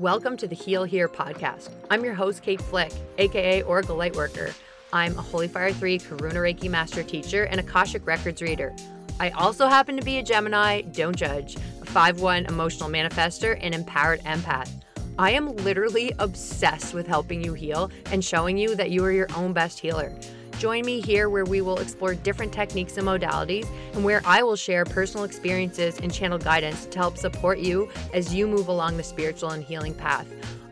[0.00, 1.68] Welcome to the Heal Here podcast.
[1.90, 4.54] I'm your host, Kate Flick, aka Oracle Lightworker.
[4.94, 8.74] I'm a Holy Fire 3 Karuna Reiki Master Teacher and Akashic Records reader.
[9.20, 13.74] I also happen to be a Gemini, don't judge, a 5 1 emotional manifester, and
[13.74, 14.70] empowered empath.
[15.18, 19.28] I am literally obsessed with helping you heal and showing you that you are your
[19.36, 20.18] own best healer.
[20.60, 24.56] Join me here where we will explore different techniques and modalities, and where I will
[24.56, 29.02] share personal experiences and channel guidance to help support you as you move along the
[29.02, 30.26] spiritual and healing path.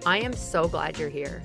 [0.04, 1.42] I am so glad you're here.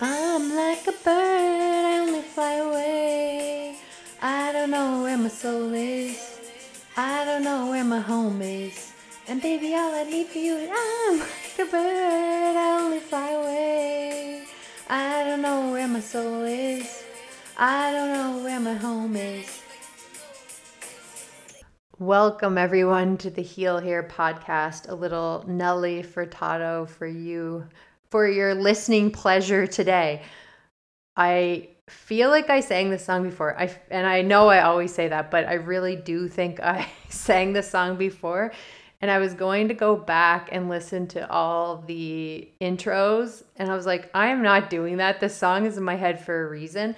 [0.00, 3.76] I'm like a bird, I only fly away.
[4.20, 6.40] I don't know where my soul is.
[6.96, 8.93] I don't know where my home is.
[9.26, 13.30] And baby, all I need for you is I'm like a bird, I only fly
[13.30, 14.44] away.
[14.90, 17.02] I don't know where my soul is.
[17.56, 19.62] I don't know where my home is.
[21.98, 24.90] Welcome, everyone, to the Heal Here podcast.
[24.90, 27.66] A little Nelly Furtado for you
[28.10, 30.20] for your listening pleasure today.
[31.16, 33.58] I feel like I sang this song before.
[33.58, 37.54] I and I know I always say that, but I really do think I sang
[37.54, 38.52] the song before
[39.04, 43.76] and I was going to go back and listen to all the intros and I
[43.76, 45.20] was like I am not doing that.
[45.20, 46.96] This song is in my head for a reason.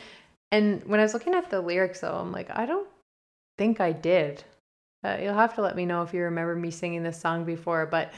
[0.53, 2.87] And when I was looking at the lyrics though, I'm like I don't
[3.59, 4.45] think I did.
[5.03, 7.87] Uh, you'll have to let me know if you remember me singing this song before,
[7.87, 8.13] but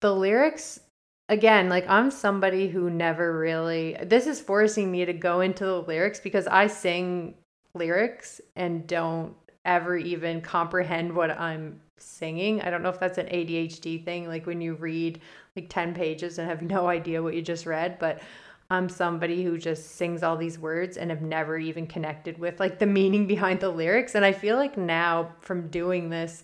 [0.00, 0.80] the lyrics
[1.28, 5.82] again, like I'm somebody who never really this is forcing me to go into the
[5.82, 7.34] lyrics because I sing
[7.74, 9.36] lyrics and don't
[9.70, 12.60] ever even comprehend what I'm singing.
[12.60, 15.20] I don't know if that's an ADHD thing, like when you read
[15.54, 18.20] like 10 pages and have no idea what you just read, but
[18.68, 22.80] I'm somebody who just sings all these words and have never even connected with like
[22.80, 24.16] the meaning behind the lyrics.
[24.16, 26.42] And I feel like now from doing this,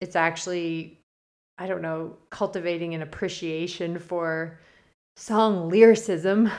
[0.00, 0.98] it's actually,
[1.58, 4.58] I don't know, cultivating an appreciation for
[5.16, 6.50] song lyricism.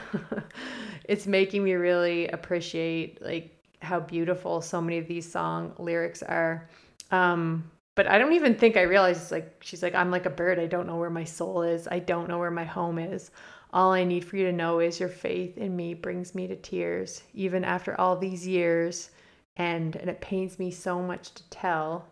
[1.05, 6.69] it's making me really appreciate like how beautiful so many of these song lyrics are.
[7.11, 10.31] Um, but I don't even think I realized it's like she's like I'm like a
[10.31, 10.59] bird.
[10.59, 11.87] I don't know where my soul is.
[11.87, 13.31] I don't know where my home is.
[13.73, 16.55] All I need for you to know is your faith in me brings me to
[16.55, 19.11] tears, even after all these years.
[19.57, 22.05] And, and it pains me so much to tell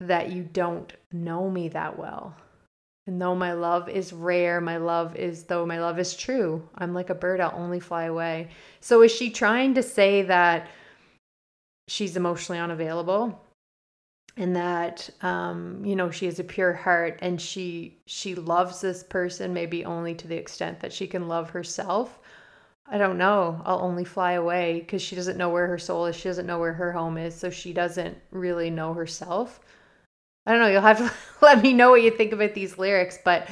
[0.00, 2.36] that you don't know me that well.
[3.10, 6.94] And though my love is rare, my love is, though my love is true, I'm
[6.94, 8.50] like a bird, I'll only fly away.
[8.80, 10.68] So is she trying to say that
[11.88, 13.44] she's emotionally unavailable?
[14.36, 19.02] and that um, you know she has a pure heart and she she loves this
[19.02, 22.20] person maybe only to the extent that she can love herself?
[22.86, 23.60] I don't know.
[23.64, 26.14] I'll only fly away because she doesn't know where her soul is.
[26.14, 27.34] She doesn't know where her home is.
[27.34, 29.58] So she doesn't really know herself
[30.46, 31.12] i don't know you'll have to
[31.42, 33.48] let me know what you think about these lyrics but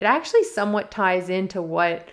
[0.00, 2.08] it actually somewhat ties into what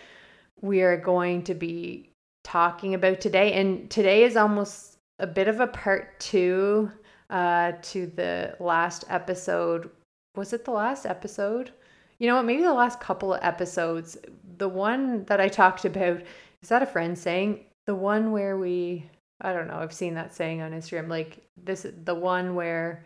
[0.61, 2.09] we are going to be
[2.43, 6.91] talking about today and today is almost a bit of a part two
[7.29, 9.89] uh, to the last episode.
[10.35, 11.71] Was it the last episode?
[12.19, 12.45] You know what?
[12.45, 14.17] Maybe the last couple of episodes.
[14.57, 16.21] The one that I talked about
[16.61, 19.09] is that a friend saying the one where we.
[19.43, 19.77] I don't know.
[19.77, 21.07] I've seen that saying on Instagram.
[21.07, 23.05] Like this, the one where.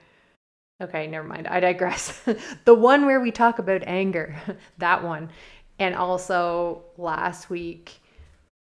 [0.82, 1.48] Okay, never mind.
[1.48, 2.22] I digress.
[2.66, 4.36] the one where we talk about anger,
[4.78, 5.30] that one.
[5.80, 8.02] And also last week,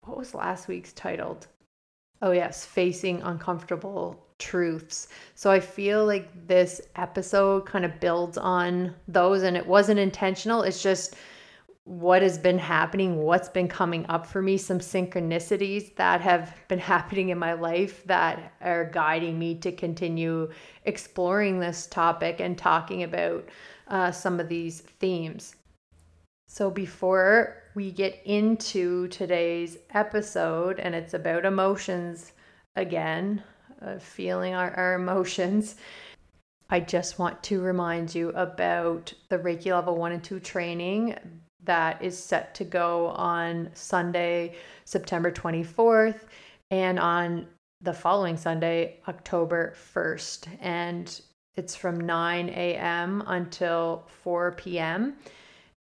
[0.02, 1.46] what was last week's titled?
[2.22, 5.08] Oh, yes, facing uncomfortable truths.
[5.34, 10.62] So I feel like this episode kind of builds on those and it wasn't intentional.
[10.62, 11.16] It's just
[11.84, 16.78] what has been happening, what's been coming up for me, some synchronicities that have been
[16.94, 20.50] happening in my life that are guiding me to continue
[20.84, 23.48] exploring this topic and talking about
[23.88, 25.56] uh, some of these themes.
[26.48, 32.32] So, before we get into today's episode, and it's about emotions
[32.76, 33.42] again,
[33.82, 35.76] uh, feeling our, our emotions.
[36.70, 41.16] I just want to remind you about the Reiki Level 1 and 2 training
[41.64, 46.20] that is set to go on Sunday, September 24th,
[46.70, 47.46] and on
[47.80, 50.48] the following Sunday, October 1st.
[50.60, 51.20] And
[51.56, 53.22] it's from 9 a.m.
[53.26, 55.14] until 4 p.m.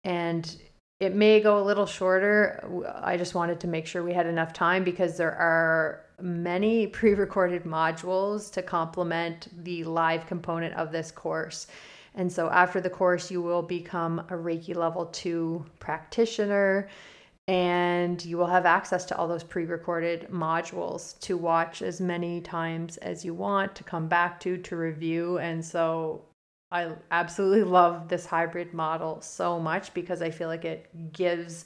[0.03, 0.55] And
[0.99, 2.63] it may go a little shorter.
[3.01, 7.13] I just wanted to make sure we had enough time because there are many pre
[7.13, 11.67] recorded modules to complement the live component of this course.
[12.19, 16.89] And so after the course, you will become a Reiki level two practitioner.
[17.47, 22.97] and you will have access to all those pre-recorded modules to watch as many times
[22.97, 26.21] as you want to come back to to review and so
[26.71, 31.65] i absolutely love this hybrid model so much because i feel like it gives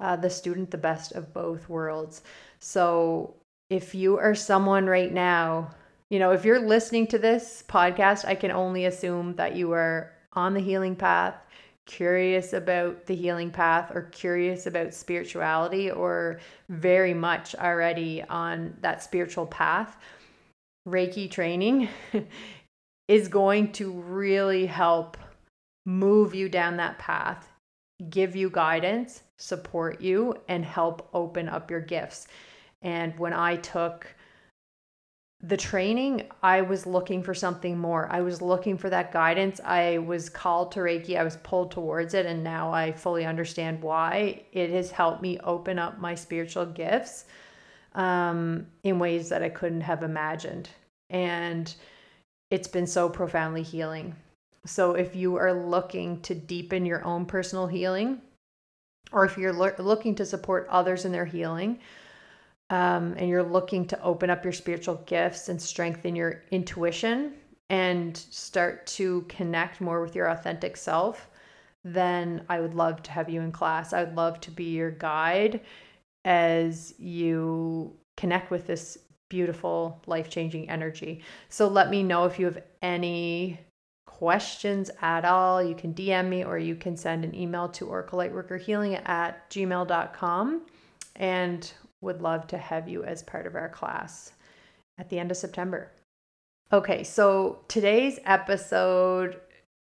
[0.00, 2.22] uh, the student the best of both worlds
[2.58, 3.32] so
[3.70, 5.70] if you are someone right now
[6.12, 10.12] you know if you're listening to this podcast i can only assume that you are
[10.34, 11.34] on the healing path
[11.86, 19.02] curious about the healing path or curious about spirituality or very much already on that
[19.02, 19.96] spiritual path,
[20.88, 21.88] Reiki training
[23.08, 25.16] is going to really help
[25.84, 27.48] move you down that path,
[28.10, 32.28] give you guidance, support you, and help open up your gifts.
[32.82, 34.06] And when I took
[35.44, 38.08] the training, I was looking for something more.
[38.10, 39.60] I was looking for that guidance.
[39.64, 43.82] I was called to Reiki, I was pulled towards it, and now I fully understand
[43.82, 44.42] why.
[44.52, 47.24] It has helped me open up my spiritual gifts
[47.94, 50.68] um, in ways that I couldn't have imagined.
[51.10, 51.74] And
[52.50, 54.14] it's been so profoundly healing.
[54.64, 58.20] So, if you are looking to deepen your own personal healing,
[59.10, 61.80] or if you're lo- looking to support others in their healing,
[62.72, 67.34] um, and you're looking to open up your spiritual gifts and strengthen your intuition
[67.68, 71.28] and start to connect more with your authentic self,
[71.84, 73.92] then I would love to have you in class.
[73.92, 75.60] I would love to be your guide
[76.24, 78.96] as you connect with this
[79.28, 81.20] beautiful, life changing energy.
[81.50, 83.60] So let me know if you have any
[84.06, 85.62] questions at all.
[85.62, 90.62] You can DM me or you can send an email to oraclelightworkerhealing at gmail.com.
[91.16, 91.72] And
[92.02, 94.32] would love to have you as part of our class
[94.98, 95.90] at the end of September.
[96.72, 99.40] Okay, so today's episode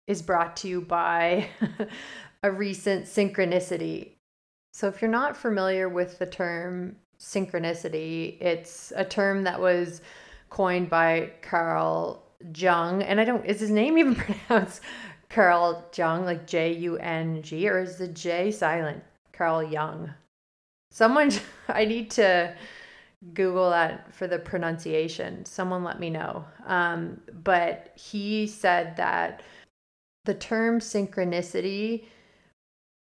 [0.08, 1.50] is brought to you by
[2.44, 4.12] a recent synchronicity.
[4.74, 10.02] So, if you're not familiar with the term synchronicity, it's a term that was
[10.50, 12.24] coined by Carl
[12.56, 13.04] Jung.
[13.04, 14.16] And I don't, is his name even
[14.48, 14.82] pronounced
[15.30, 19.04] Carl Jung, like J U N G, or is the J silent?
[19.34, 20.14] Carl Jung.
[20.92, 21.32] Someone,
[21.68, 22.54] I need to
[23.34, 25.46] Google that for the pronunciation.
[25.46, 26.46] Someone let me know.
[26.68, 29.42] Um, but he said that
[30.26, 32.06] the term synchronicity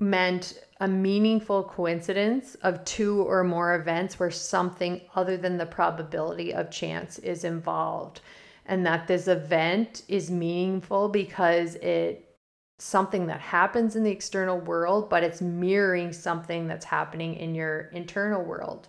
[0.01, 6.53] meant a meaningful coincidence of two or more events where something other than the probability
[6.53, 8.21] of chance is involved.
[8.67, 12.34] And that this event is meaningful because it
[12.79, 17.83] something that happens in the external world, but it's mirroring something that's happening in your
[17.93, 18.89] internal world.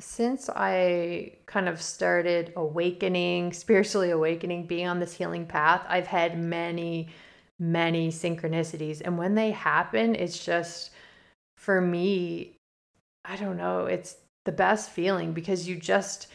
[0.00, 6.38] Since I kind of started awakening, spiritually awakening, being on this healing path, I've had
[6.38, 7.10] many,
[7.60, 9.00] many synchronicities.
[9.04, 10.90] And when they happen, it's just,
[11.56, 12.56] for me,
[13.24, 16.26] I don't know, it's the best feeling because you just,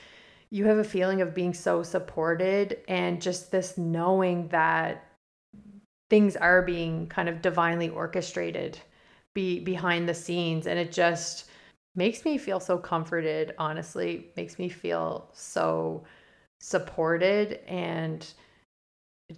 [0.50, 5.07] you have a feeling of being so supported and just this knowing that
[6.10, 8.80] things are being kind of divinely orchestrated
[9.38, 10.66] be behind the scenes.
[10.66, 11.46] And it just
[11.96, 14.32] makes me feel so comforted honestly.
[14.36, 16.04] Makes me feel so
[16.60, 17.60] supported.
[17.68, 18.26] And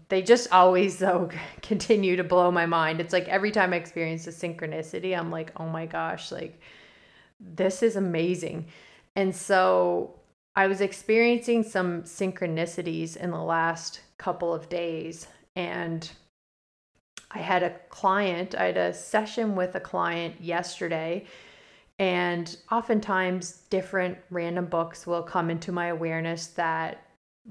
[0.08, 1.30] they just always though
[1.62, 3.02] continue to blow my mind.
[3.02, 6.62] It's like every time i experience a synchronicity i'm like oh my gosh like
[7.42, 8.68] this is amazing.
[9.18, 10.18] And so
[10.56, 15.28] i was experiencing some synchronicities in the last couple of days.
[15.58, 16.10] And
[17.32, 21.26] I had a client, I had a session with a client yesterday,
[22.00, 27.04] and oftentimes different random books will come into my awareness that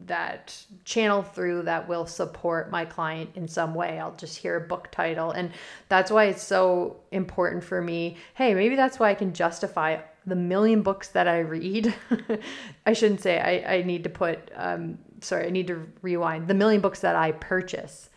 [0.06, 3.98] that channel through that will support my client in some way.
[3.98, 5.32] I'll just hear a book title.
[5.32, 5.50] And
[5.88, 8.16] that's why it's so important for me.
[8.34, 11.92] Hey, maybe that's why I can justify the million books that I read.
[12.86, 16.54] I shouldn't say I, I need to put, um, sorry, I need to rewind the
[16.54, 18.10] million books that I purchase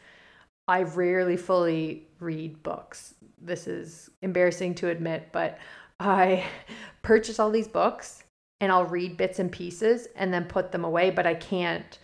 [0.68, 3.16] I rarely fully read books.
[3.42, 5.58] This is embarrassing to admit, but
[6.00, 6.46] I
[7.02, 8.24] purchase all these books
[8.60, 11.98] and I'll read bits and pieces and then put them away, but I can't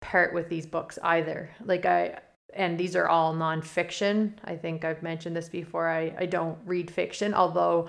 [0.00, 1.50] part with these books either.
[1.64, 2.20] Like I
[2.54, 4.32] and these are all nonfiction.
[4.44, 5.88] I think I've mentioned this before.
[5.88, 7.88] I, I don't read fiction, although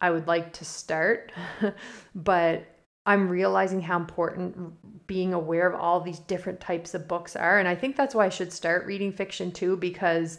[0.00, 1.32] I would like to start.
[2.14, 2.64] but
[3.06, 7.58] I'm realizing how important being aware of all these different types of books are.
[7.58, 10.38] And I think that's why I should start reading fiction too, because,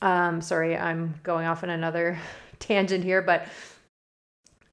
[0.00, 2.18] um, sorry, I'm going off on another
[2.58, 3.46] tangent here, but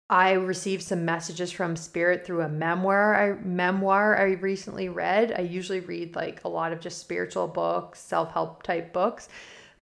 [0.10, 5.31] I received some messages from Spirit through a memoir I memoir I recently read.
[5.38, 9.29] I usually read like a lot of just spiritual books, self-help type books,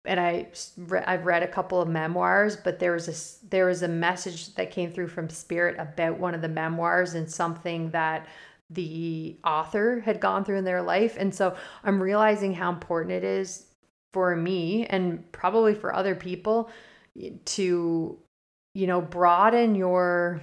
[0.06, 0.48] and I
[1.06, 4.72] I've read a couple of memoirs, but there was a there was a message that
[4.72, 8.28] came through from spirit about one of the memoirs and something that
[8.70, 11.16] the author had gone through in their life.
[11.20, 13.68] And so I'm realizing how important it is
[14.14, 16.70] for me and probably for other people
[17.22, 18.18] eh, to
[18.74, 20.42] you know broaden your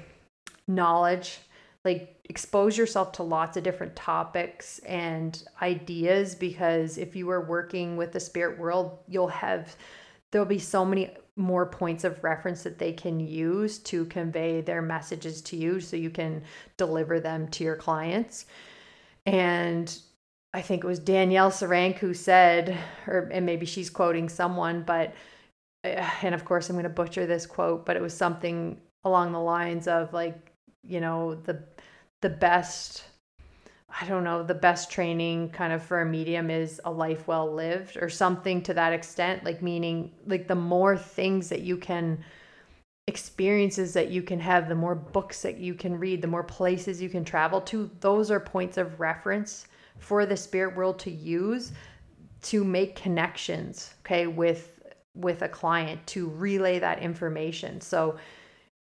[0.69, 1.39] knowledge
[1.85, 7.97] like expose yourself to lots of different topics and ideas because if you are working
[7.97, 9.75] with the spirit world you'll have
[10.31, 14.83] there'll be so many more points of reference that they can use to convey their
[14.83, 16.43] messages to you so you can
[16.77, 18.47] deliver them to your clients.
[19.27, 19.97] And
[20.55, 25.15] i think it was danielle sarank who said or and maybe she's quoting someone but
[25.85, 29.33] eh, and of course i'm going to butcher this quote but it was something along
[29.33, 30.52] the lines of like
[30.85, 31.63] you know the
[32.21, 33.05] the best
[34.01, 37.53] I don't know, the best training kind of for a medium is a life well
[37.53, 42.25] lived or something to that extent, like meaning like the more things that you can
[43.07, 47.03] experiences that you can have, the more books that you can read, the more places
[47.03, 49.67] you can travel to, those are points of reference
[49.99, 51.73] for the spirit world to use
[52.43, 54.79] to make connections, okay, with
[55.15, 57.81] with a client to relay that information.
[57.81, 58.17] So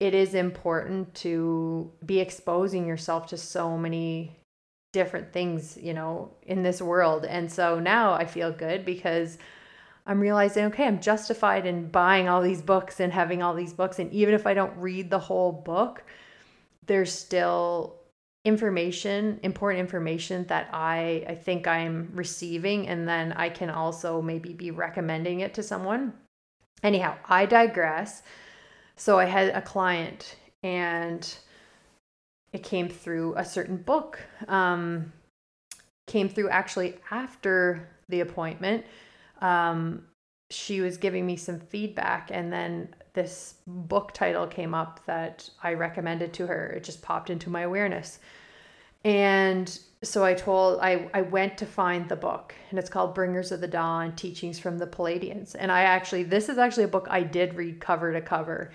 [0.00, 4.36] it is important to be exposing yourself to so many
[4.92, 7.24] different things, you know, in this world.
[7.24, 9.38] And so now I feel good because
[10.06, 13.98] I'm realizing, okay, I'm justified in buying all these books and having all these books.
[13.98, 16.04] And even if I don't read the whole book,
[16.86, 17.96] there's still
[18.44, 22.88] information, important information that I, I think I'm receiving.
[22.88, 26.12] And then I can also maybe be recommending it to someone.
[26.82, 28.22] Anyhow, I digress.
[28.96, 31.36] So I had a client and
[32.52, 34.20] it came through a certain book.
[34.48, 35.12] Um,
[36.06, 38.84] came through actually after the appointment.
[39.40, 40.04] Um,
[40.50, 45.74] she was giving me some feedback, and then this book title came up that I
[45.74, 46.68] recommended to her.
[46.68, 48.20] It just popped into my awareness.
[49.04, 53.50] And so I told I I went to find the book and it's called Bringers
[53.52, 57.06] of the Dawn: Teachings from the Pleiadians And I actually this is actually a book
[57.11, 58.73] I did read cover to cover.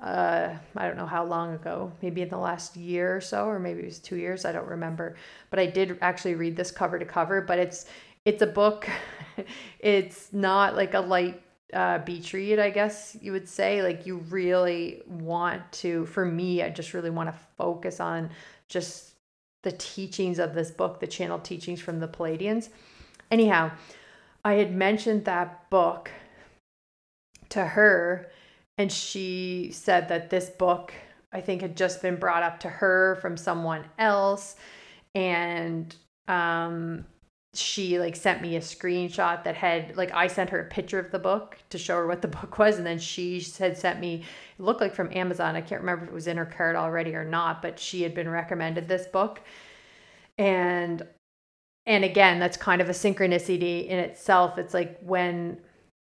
[0.00, 3.58] Uh, I don't know how long ago, maybe in the last year or so, or
[3.58, 4.46] maybe it was two years.
[4.46, 5.16] I don't remember,
[5.50, 7.42] but I did actually read this cover to cover.
[7.42, 7.86] But it's
[8.24, 8.88] it's a book.
[9.78, 11.42] it's not like a light
[11.74, 13.82] uh, beach read, I guess you would say.
[13.82, 16.06] Like you really want to.
[16.06, 18.30] For me, I just really want to focus on
[18.68, 19.09] just
[19.62, 22.70] the teachings of this book, the channel teachings from the Pleiadians.
[23.30, 23.72] Anyhow,
[24.44, 26.10] I had mentioned that book
[27.50, 28.30] to her,
[28.78, 30.94] and she said that this book,
[31.32, 34.56] I think, had just been brought up to her from someone else.
[35.14, 35.94] And
[36.28, 37.04] um,
[37.54, 41.10] she like sent me a screenshot that had like I sent her a picture of
[41.10, 44.24] the book to show her what the book was and then she had sent me
[44.58, 47.14] it looked like from Amazon I can't remember if it was in her cart already
[47.14, 49.40] or not but she had been recommended this book.
[50.38, 51.06] And
[51.86, 54.56] and again that's kind of a synchronicity in itself.
[54.56, 55.58] It's like when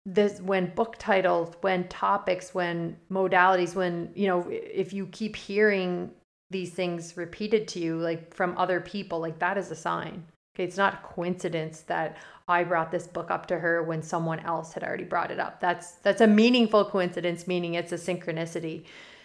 [0.05, 6.11] this when book titles when topics when modalities when you know if you keep hearing
[6.51, 10.65] these things repeated to you like from other people like that is a sign Okay,
[10.65, 12.17] it's not a coincidence that
[12.49, 15.61] I brought this book up to her when someone else had already brought it up.
[15.61, 18.85] That's that's a meaningful coincidence, meaning it's a synchronicity.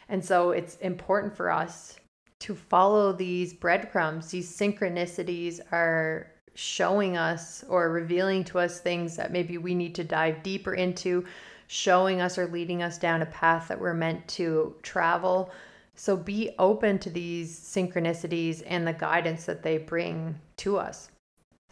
[0.09, 1.99] And so it's important for us
[2.39, 4.29] to follow these breadcrumbs.
[4.29, 10.03] These synchronicities are showing us or revealing to us things that maybe we need to
[10.03, 11.25] dive deeper into,
[11.67, 15.51] showing us or leading us down a path that we're meant to travel.
[15.95, 21.09] So be open to these synchronicities and the guidance that they bring to us.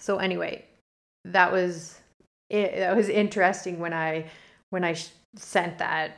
[0.03, 0.65] So anyway,
[1.23, 1.97] that was
[2.49, 4.25] it, that was interesting when I
[4.69, 4.97] when I
[5.37, 6.17] sent that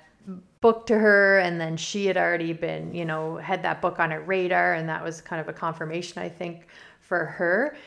[0.59, 4.09] book to her and then she had already been, you know, had that book on
[4.09, 6.65] her radar and that was kind of a confirmation I think
[6.99, 7.77] for her.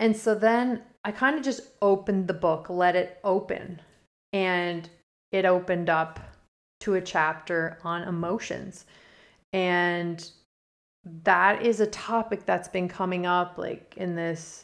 [0.00, 3.80] And so then I kind of just opened the book, let it open.
[4.32, 4.90] And
[5.30, 6.18] it opened up
[6.80, 8.86] to a chapter on emotions.
[9.52, 10.28] And
[11.22, 14.63] that is a topic that's been coming up like in this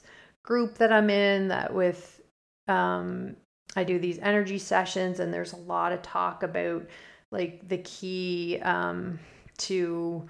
[0.50, 2.20] group that I'm in that with
[2.66, 3.36] um
[3.76, 6.86] I do these energy sessions and there's a lot of talk about
[7.30, 9.20] like the key um
[9.58, 10.28] to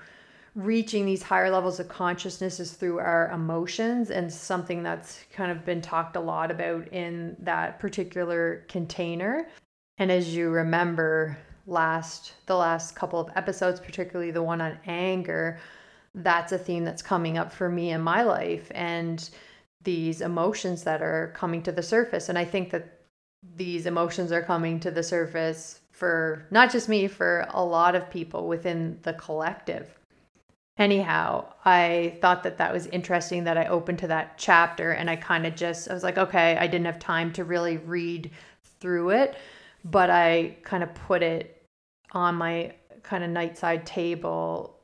[0.55, 5.65] reaching these higher levels of consciousness is through our emotions and something that's kind of
[5.65, 9.49] been talked a lot about in that particular container.
[9.97, 15.61] And as you remember last the last couple of episodes, particularly the one on anger,
[16.15, 19.31] that's a theme that's coming up for me in my life and
[19.83, 22.29] these emotions that are coming to the surface.
[22.29, 23.01] And I think that
[23.57, 28.11] these emotions are coming to the surface for not just me, for a lot of
[28.11, 29.99] people within the collective.
[30.79, 35.17] Anyhow, I thought that that was interesting that I opened to that chapter and I
[35.17, 38.31] kind of just, I was like, okay, I didn't have time to really read
[38.81, 39.37] through it,
[39.85, 41.63] but I kind of put it
[42.13, 42.73] on my
[43.03, 44.80] kind of nightside table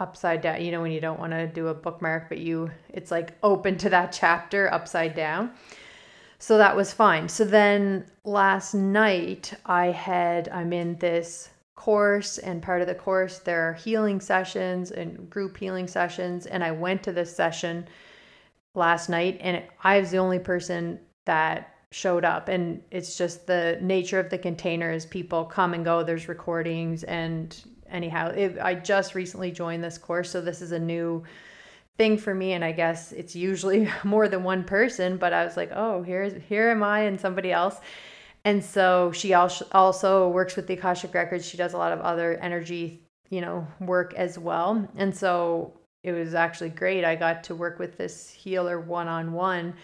[0.00, 3.10] upside down you know when you don't want to do a bookmark but you it's
[3.10, 5.52] like open to that chapter upside down.
[6.38, 7.28] So that was fine.
[7.28, 13.38] So then last night i had i'm in this course and part of the course
[13.38, 17.88] there are healing sessions and group healing sessions and i went to this session
[18.74, 22.48] last night and i was the only person that showed up.
[22.48, 27.02] And it's just the nature of the container is people come and go there's recordings
[27.04, 27.56] and
[27.90, 31.24] anyhow, it, I just recently joined this course, so this is a new
[31.98, 35.56] thing for me and I guess it's usually more than one person, but I was
[35.56, 37.76] like, "Oh, here's here am I and somebody else."
[38.44, 41.46] And so she also works with the Akashic Records.
[41.46, 44.88] She does a lot of other energy, you know, work as well.
[44.96, 47.04] And so it was actually great.
[47.04, 49.74] I got to work with this healer one on one.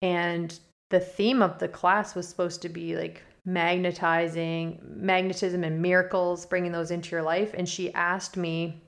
[0.00, 0.58] And
[0.90, 6.72] the theme of the class was supposed to be like magnetizing, magnetism and miracles, bringing
[6.72, 7.54] those into your life.
[7.54, 8.82] And she asked me,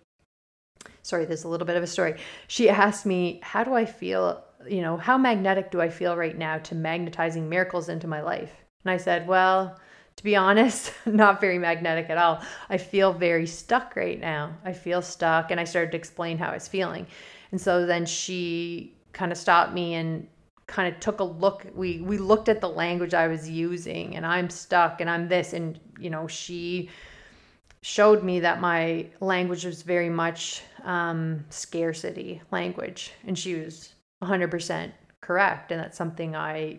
[1.02, 2.16] sorry, there's a little bit of a story.
[2.48, 4.44] She asked me, How do I feel?
[4.68, 8.52] You know, how magnetic do I feel right now to magnetizing miracles into my life?
[8.84, 9.78] And I said, Well,
[10.16, 12.42] to be honest, not very magnetic at all.
[12.68, 14.56] I feel very stuck right now.
[14.64, 15.50] I feel stuck.
[15.50, 17.06] And I started to explain how I was feeling.
[17.52, 20.26] And so then she kind of stopped me and
[20.66, 24.24] kind of took a look we we looked at the language I was using and
[24.24, 26.90] I'm stuck and I'm this and you know she
[27.82, 33.92] showed me that my language was very much um, scarcity language and she was
[34.22, 34.90] 100%
[35.20, 36.78] correct and that's something I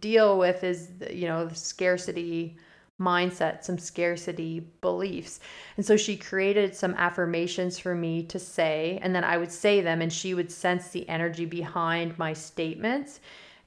[0.00, 2.56] deal with is you know the scarcity
[3.00, 5.40] mindset, some scarcity beliefs.
[5.76, 9.80] And so she created some affirmations for me to say, and then I would say
[9.80, 13.20] them, and she would sense the energy behind my statements.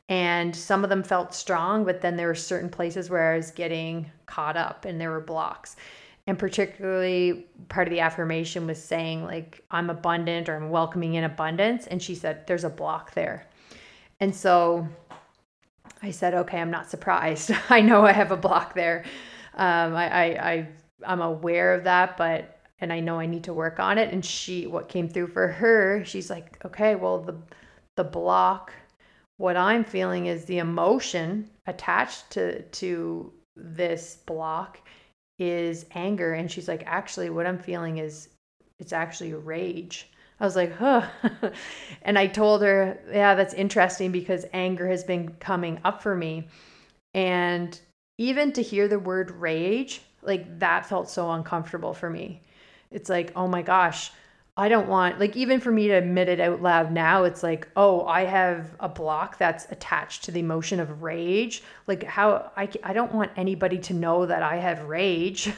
[0.10, 3.52] And some of them felt strong, but then there were certain places where I was
[3.52, 5.76] getting caught up and there were blocks.
[6.28, 11.24] And particularly, part of the affirmation was saying, like, I'm abundant or I'm welcoming in
[11.24, 11.88] abundance.
[11.88, 13.46] And she said, There's a block there.
[14.22, 14.88] And so
[16.04, 17.52] I said, okay, I'm not surprised.
[17.70, 19.06] I know I have a block there.
[19.56, 20.68] Um, I, I, I,
[21.06, 24.12] I'm aware of that, but, and I know I need to work on it.
[24.12, 27.36] And she, what came through for her, she's like, okay, well, the,
[27.96, 28.74] the block,
[29.38, 34.80] what I'm feeling is the emotion attached to, to this block
[35.40, 36.34] is anger.
[36.34, 38.30] And she's like, actually, what I'm feeling is,
[38.80, 40.10] it's actually rage.
[40.40, 41.08] I was like, huh.
[42.02, 46.48] and I told her, yeah, that's interesting because anger has been coming up for me.
[47.14, 47.80] And
[48.18, 52.42] even to hear the word rage, like that felt so uncomfortable for me.
[52.92, 54.12] It's like, oh my gosh,
[54.56, 57.68] I don't want, like, even for me to admit it out loud now, it's like,
[57.76, 61.64] oh, I have a block that's attached to the emotion of rage.
[61.88, 65.52] Like, how I, I don't want anybody to know that I have rage.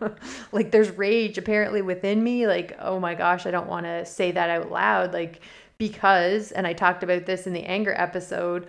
[0.52, 2.46] like, there's rage apparently within me.
[2.46, 5.12] Like, oh my gosh, I don't want to say that out loud.
[5.12, 5.42] Like,
[5.76, 8.66] because, and I talked about this in the anger episode,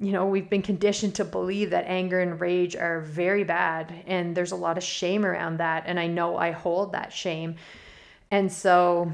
[0.00, 3.92] you know, we've been conditioned to believe that anger and rage are very bad.
[4.06, 5.84] And there's a lot of shame around that.
[5.86, 7.56] And I know I hold that shame.
[8.30, 9.12] And so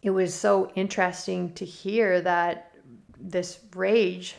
[0.00, 2.72] it was so interesting to hear that
[3.20, 4.36] this rage,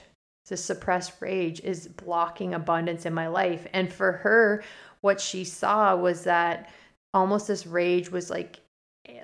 [0.47, 3.67] this suppressed rage, is blocking abundance in my life.
[3.73, 4.63] And for her,
[5.01, 6.71] what she saw was that
[7.13, 8.59] almost this rage was like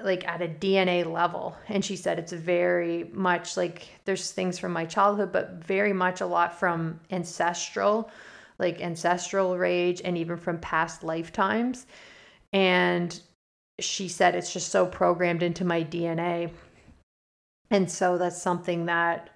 [0.03, 1.55] like at a DNA level.
[1.69, 6.21] And she said it's very much like there's things from my childhood, but very much
[6.21, 8.09] a lot from ancestral,
[8.59, 11.85] like ancestral rage and even from past lifetimes.
[12.51, 13.19] And
[13.79, 16.51] she said it's just so programmed into my DNA.
[17.71, 19.29] And so that's something that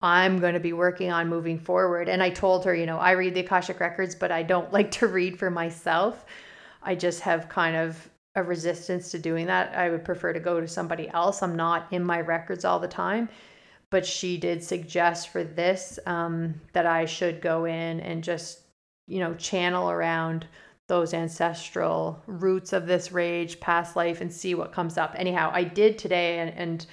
[0.00, 2.08] I'm going to be working on moving forward.
[2.08, 4.90] And I told her, you know, I read the Akashic Records, but I don't like
[4.92, 6.24] to read for myself.
[6.82, 9.76] I just have kind of a resistance to doing that.
[9.76, 11.42] I would prefer to go to somebody else.
[11.42, 13.28] I'm not in my records all the time.
[13.90, 18.60] But she did suggest for this um, that I should go in and just,
[19.06, 20.46] you know, channel around
[20.88, 25.14] those ancestral roots of this rage, past life, and see what comes up.
[25.18, 26.86] Anyhow, I did today, and, and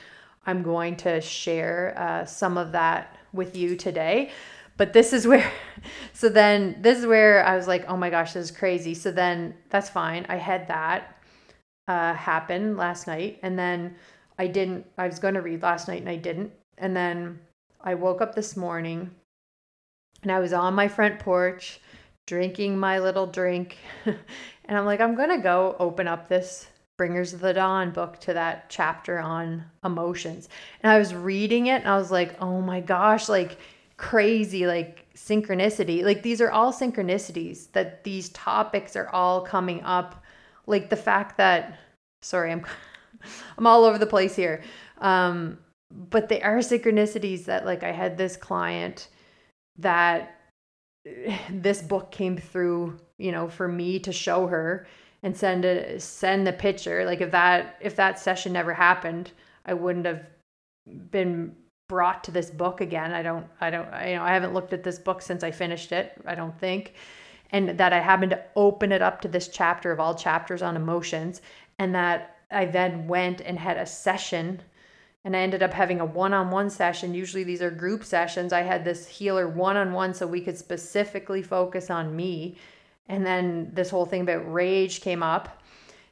[0.45, 4.32] I'm going to share uh, some of that with you today.
[4.75, 5.49] But this is where,
[6.12, 8.93] so then this is where I was like, oh my gosh, this is crazy.
[8.93, 10.25] So then that's fine.
[10.28, 11.19] I had that
[11.89, 13.95] uh, happen last night, and then
[14.39, 16.54] I didn't, I was going to read last night and I didn't.
[16.78, 17.39] And then
[17.82, 19.12] I woke up this morning
[20.23, 21.82] And I was on my front porch
[22.25, 23.78] drinking my little drink.
[24.06, 28.34] and I'm like, I'm to go open up this Bringers of the Dawn book to
[28.34, 30.49] that chapter on emotions.
[30.84, 33.58] And I was reading it and I was like, oh my gosh, like
[33.97, 36.04] crazy, like synchronicity.
[36.04, 40.23] Like these are all synchronicities that these topics are all coming up.
[40.70, 41.78] Like the fact that,
[42.22, 42.66] sorry, I'm,
[43.58, 44.64] I'm all over the place here.
[45.00, 45.58] Um,
[45.92, 49.10] but they are synchronicities that like I had this client
[49.78, 50.36] that
[51.50, 54.88] this book came through, you know, for me to show her
[55.24, 57.06] and send a send the picture.
[57.06, 59.32] Like if that if that session never happened
[59.70, 60.26] i wouldn't have
[61.12, 61.56] been
[61.88, 63.14] brought to this book again.
[63.14, 65.52] I don't i don't I, you know i haven't looked at this book since i
[65.52, 66.94] finished it i don't think
[67.52, 70.76] and that i happened to open it up to this chapter of all chapters on
[70.76, 71.42] emotions
[71.78, 74.62] and that i then went and had a session
[75.26, 77.14] and I ended up having a one-on-one session.
[77.14, 78.54] Usually these are group sessions.
[78.54, 82.56] I had this healer one-on-one so we could specifically focus on me
[83.10, 85.62] and then this whole thing about rage came up,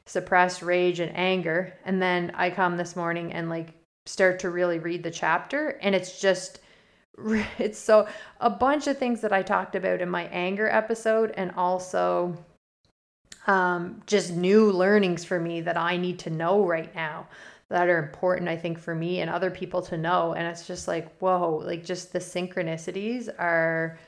[0.04, 1.72] suppressed rage and anger.
[1.84, 3.72] And then I come this morning and like
[4.04, 5.78] start to really read the chapter.
[5.80, 6.58] And it's just,
[7.58, 8.06] it's so
[8.40, 12.36] a bunch of things that I talked about in my anger episode and also
[13.46, 17.26] um, just new learnings for me that I need to know right now
[17.70, 20.34] that are important, I think, for me and other people to know.
[20.34, 23.98] And it's just like, whoa, like just the synchronicities are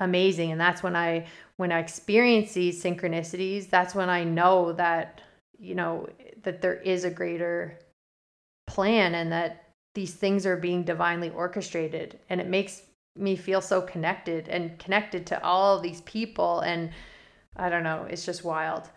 [0.00, 0.52] amazing.
[0.52, 5.20] And that's when I when I experience these synchronicities, that's when I know that,
[5.58, 6.08] you know,
[6.42, 7.78] that there is a greater
[8.66, 9.65] plan and that
[9.96, 12.20] these things are being divinely orchestrated.
[12.28, 12.82] And it makes
[13.16, 16.60] me feel so connected and connected to all these people.
[16.60, 16.90] And
[17.56, 18.90] I don't know, it's just wild.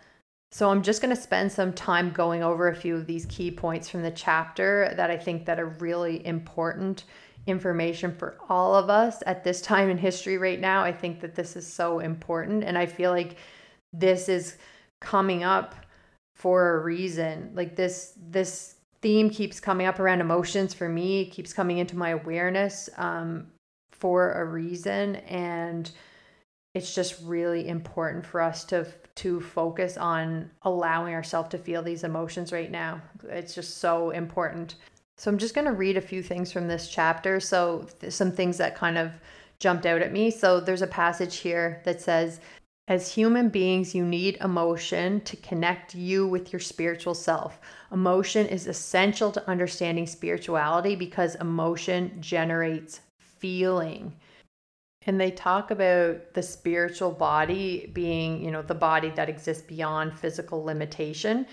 [0.52, 3.50] So I'm just going to spend some time going over a few of these key
[3.50, 7.04] points from the chapter that I think that are really important
[7.46, 10.82] information for all of us at this time in history right now.
[10.82, 12.62] I think that this is so important.
[12.62, 13.36] And I feel like
[13.94, 14.58] this is
[15.00, 15.74] coming up
[16.34, 17.52] for a reason.
[17.54, 22.10] Like this, this theme keeps coming up around emotions for me, keeps coming into my
[22.10, 23.46] awareness um,
[23.90, 25.16] for a reason.
[25.16, 25.90] And
[26.74, 28.86] it's just really important for us to
[29.16, 33.02] to focus on allowing ourselves to feel these emotions right now.
[33.28, 34.76] It's just so important.
[35.18, 37.40] So I'm just going to read a few things from this chapter.
[37.40, 39.12] So, some things that kind of
[39.58, 40.30] jumped out at me.
[40.30, 42.40] So, there's a passage here that says,
[42.90, 47.60] as human beings, you need emotion to connect you with your spiritual self.
[47.92, 54.12] Emotion is essential to understanding spirituality because emotion generates feeling.
[55.06, 60.18] And they talk about the spiritual body being, you know, the body that exists beyond
[60.18, 61.46] physical limitation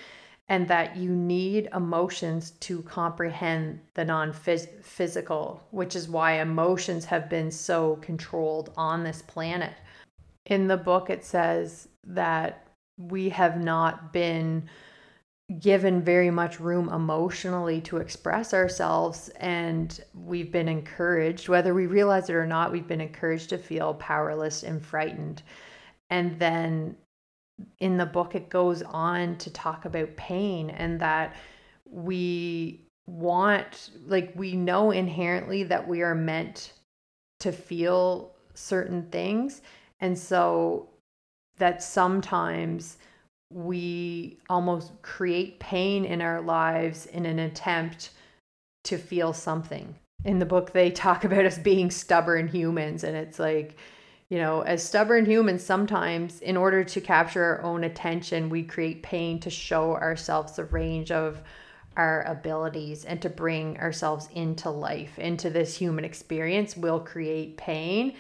[0.50, 7.30] and that you need emotions to comprehend the non physical, which is why emotions have
[7.30, 9.74] been so controlled on this planet.
[10.48, 14.70] In the book, it says that we have not been
[15.60, 22.30] given very much room emotionally to express ourselves, and we've been encouraged, whether we realize
[22.30, 25.44] it or not, we've been encouraged to feel powerless and frightened.
[26.10, 26.98] And then
[27.80, 31.36] in the book it goes on to talk about pain and that
[31.90, 36.74] we want like we know inherently that we are meant
[37.40, 39.62] to feel certain things
[40.00, 40.90] and so
[41.58, 42.98] that sometimes
[43.52, 48.12] we almost create pain in our lives in an attempt
[48.84, 53.40] to feel something in the book they talk about us being stubborn humans and it's
[53.40, 53.78] like
[54.30, 59.02] you know, as stubborn humans, sometimes in order to capture our own attention, we create
[59.02, 61.42] pain to show ourselves the range of
[61.96, 68.16] our abilities and to bring ourselves into life, into this human experience, will create pain.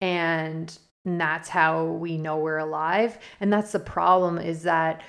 [0.00, 3.18] And that's how we know we're alive.
[3.40, 5.02] And that's the problem is that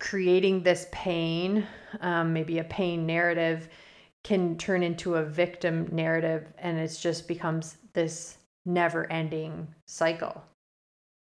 [0.00, 1.66] creating this pain,
[2.00, 3.68] um, maybe a pain narrative,
[4.24, 6.52] can turn into a victim narrative.
[6.58, 10.42] And it just becomes this never ending cycle,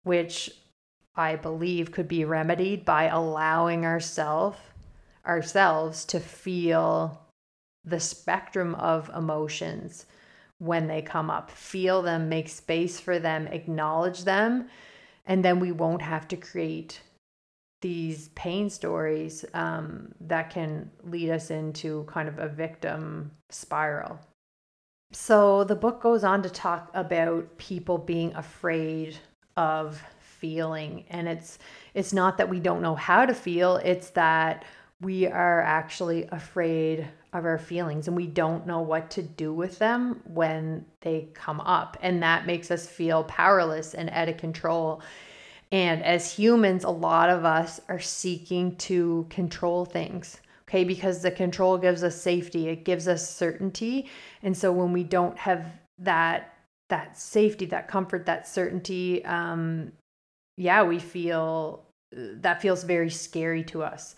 [0.03, 0.51] which
[1.17, 4.59] I believe could be remedied by allowing ourselves
[5.27, 7.21] ourselves to feel
[7.85, 10.07] the spectrum of emotions
[10.61, 11.51] when they come up.
[11.51, 14.69] Feel them, make space for them, acknowledge them,
[15.27, 17.01] and then we won't have to create
[17.81, 24.21] these pain stories um, that can lead us into kind of a victim spiral.
[25.13, 29.17] So the book goes on to talk about people being afraid
[29.57, 31.59] of feeling and it's
[31.93, 34.65] it's not that we don't know how to feel, it's that
[35.01, 39.79] we are actually afraid of our feelings and we don't know what to do with
[39.79, 41.97] them when they come up.
[42.03, 45.03] And that makes us feel powerless and out of control.
[45.73, 50.83] And as humans, a lot of us are seeking to control things, okay?
[50.83, 54.09] Because the control gives us safety, it gives us certainty.
[54.43, 55.67] And so when we don't have
[55.99, 56.55] that
[56.89, 59.93] that safety, that comfort, that certainty, um,
[60.57, 64.17] yeah, we feel that feels very scary to us.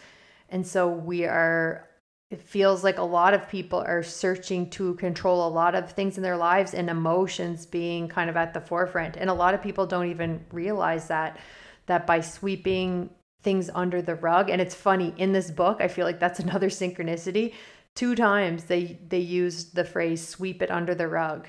[0.48, 1.86] And so we are
[2.32, 6.16] it feels like a lot of people are searching to control a lot of things
[6.16, 9.16] in their lives and emotions being kind of at the forefront.
[9.16, 11.38] And a lot of people don't even realize that
[11.86, 13.10] that by sweeping
[13.42, 16.68] things under the rug and it's funny in this book i feel like that's another
[16.68, 17.52] synchronicity
[17.94, 21.46] two times they they used the phrase sweep it under the rug.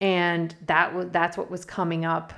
[0.00, 2.32] And that was that's what was coming up.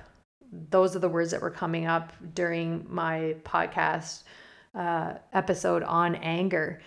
[0.70, 4.22] Those are the words that were coming up during my podcast
[4.74, 6.80] uh, episode on anger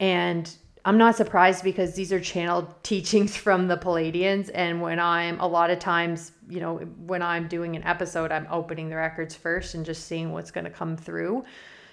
[0.00, 0.54] and
[0.86, 4.50] I'm not surprised because these are channeled teachings from the Pleiadians.
[4.54, 8.46] And when I'm a lot of times, you know, when I'm doing an episode, I'm
[8.50, 11.44] opening the records first and just seeing what's going to come through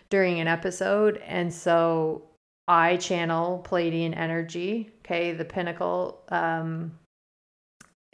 [0.09, 1.17] during an episode.
[1.25, 2.29] And so
[2.67, 6.91] I channel Pleiadian energy, okay, the pinnacle, um,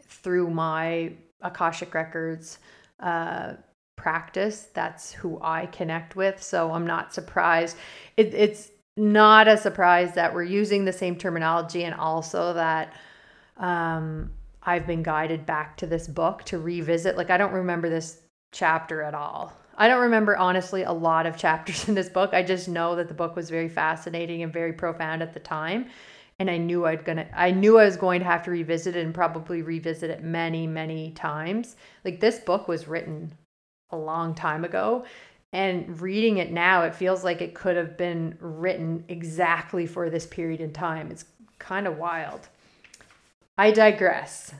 [0.03, 2.59] through my Akashic Records
[3.01, 3.53] uh,
[3.97, 4.69] practice.
[4.73, 6.41] That's who I connect with.
[6.41, 7.75] So I'm not surprised.
[8.15, 12.93] It, it's, not a surprise that we're using the same terminology and also that
[13.57, 14.29] um,
[14.61, 17.15] I've been guided back to this book to revisit.
[17.15, 19.53] Like, I don't remember this chapter at all.
[19.77, 22.33] I don't remember, honestly, a lot of chapters in this book.
[22.33, 25.87] I just know that the book was very fascinating and very profound at the time.
[26.37, 29.05] And I knew I'd gonna I knew I was going to have to revisit it
[29.05, 31.75] and probably revisit it many, many times.
[32.05, 33.33] Like this book was written
[33.91, 35.03] a long time ago
[35.51, 40.25] and reading it now, it feels like it could have been written exactly for this
[40.25, 41.09] period in time.
[41.11, 41.25] It's
[41.57, 42.47] kind of wild.
[43.57, 44.53] I digress.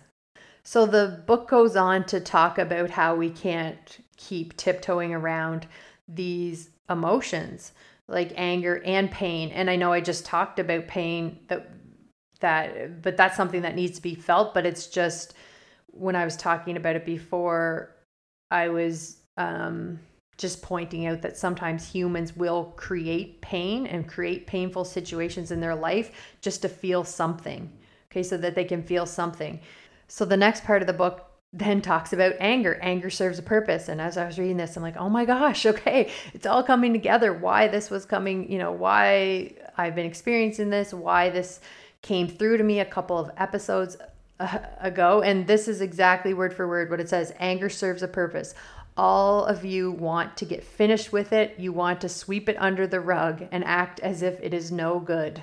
[0.64, 5.68] So the book goes on to talk about how we can't keep tiptoeing around
[6.08, 7.72] these emotions
[8.10, 9.52] like anger and pain.
[9.52, 11.70] And I know I just talked about pain that
[12.42, 15.34] that but that's something that needs to be felt, but it's just
[15.88, 17.96] when I was talking about it before
[18.52, 20.00] I was um
[20.40, 25.76] just pointing out that sometimes humans will create pain and create painful situations in their
[25.76, 27.70] life just to feel something.
[28.10, 29.60] Okay, so that they can feel something.
[30.08, 32.80] So the next part of the book then talks about anger.
[32.82, 33.90] Anger serves a purpose.
[33.90, 36.94] And as I was reading this, I'm like, oh my gosh, okay, it's all coming
[36.94, 37.34] together.
[37.34, 41.60] Why this was coming, you know, why I've been experiencing this, why this
[42.02, 43.98] came through to me a couple of episodes
[44.40, 45.22] uh, ago.
[45.22, 48.56] And this is exactly word for word what it says anger serves a purpose
[49.00, 51.58] all of you want to get finished with it.
[51.58, 55.00] You want to sweep it under the rug and act as if it is no
[55.00, 55.42] good.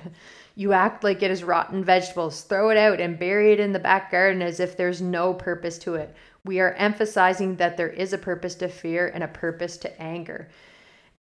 [0.53, 3.79] You act like it is rotten vegetables, throw it out and bury it in the
[3.79, 6.15] back garden as if there's no purpose to it.
[6.45, 10.49] We are emphasizing that there is a purpose to fear and a purpose to anger.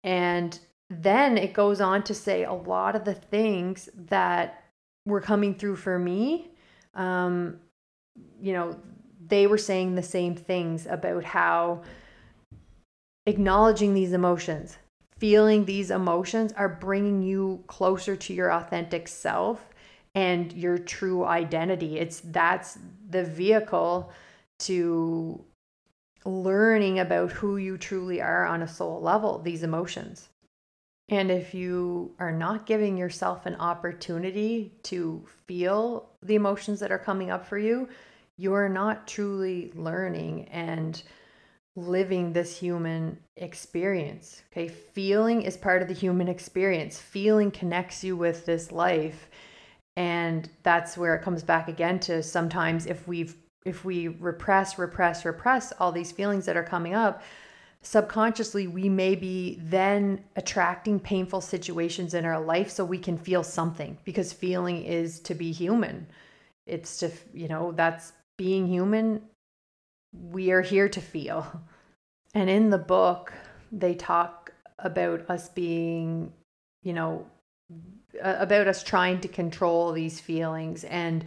[0.04, 0.58] And
[0.90, 4.64] then it goes on to say a lot of the things that
[5.06, 6.50] were coming through for me.
[6.94, 7.58] Um,
[8.38, 8.78] you know,
[9.26, 11.84] they were saying the same things about how
[13.28, 14.78] acknowledging these emotions,
[15.18, 19.68] feeling these emotions are bringing you closer to your authentic self
[20.14, 21.98] and your true identity.
[21.98, 22.78] It's that's
[23.10, 24.10] the vehicle
[24.60, 25.44] to
[26.24, 30.30] learning about who you truly are on a soul level, these emotions.
[31.10, 36.98] And if you are not giving yourself an opportunity to feel the emotions that are
[36.98, 37.88] coming up for you,
[38.38, 41.02] you're not truly learning and
[41.78, 44.42] living this human experience.
[44.52, 46.98] Okay, feeling is part of the human experience.
[46.98, 49.30] Feeling connects you with this life.
[49.96, 55.24] And that's where it comes back again to sometimes if we've if we repress, repress,
[55.24, 57.22] repress all these feelings that are coming up,
[57.82, 63.42] subconsciously we may be then attracting painful situations in our life so we can feel
[63.42, 66.06] something because feeling is to be human.
[66.66, 69.22] It's to, you know, that's being human
[70.30, 71.62] we are here to feel.
[72.34, 73.32] And in the book,
[73.72, 76.32] they talk about us being,
[76.82, 77.26] you know,
[78.22, 81.24] about us trying to control these feelings and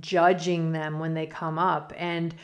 [0.00, 1.92] judging them when they come up.
[1.96, 2.34] And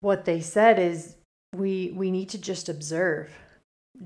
[0.00, 1.16] what they said is
[1.54, 3.30] we we need to just observe.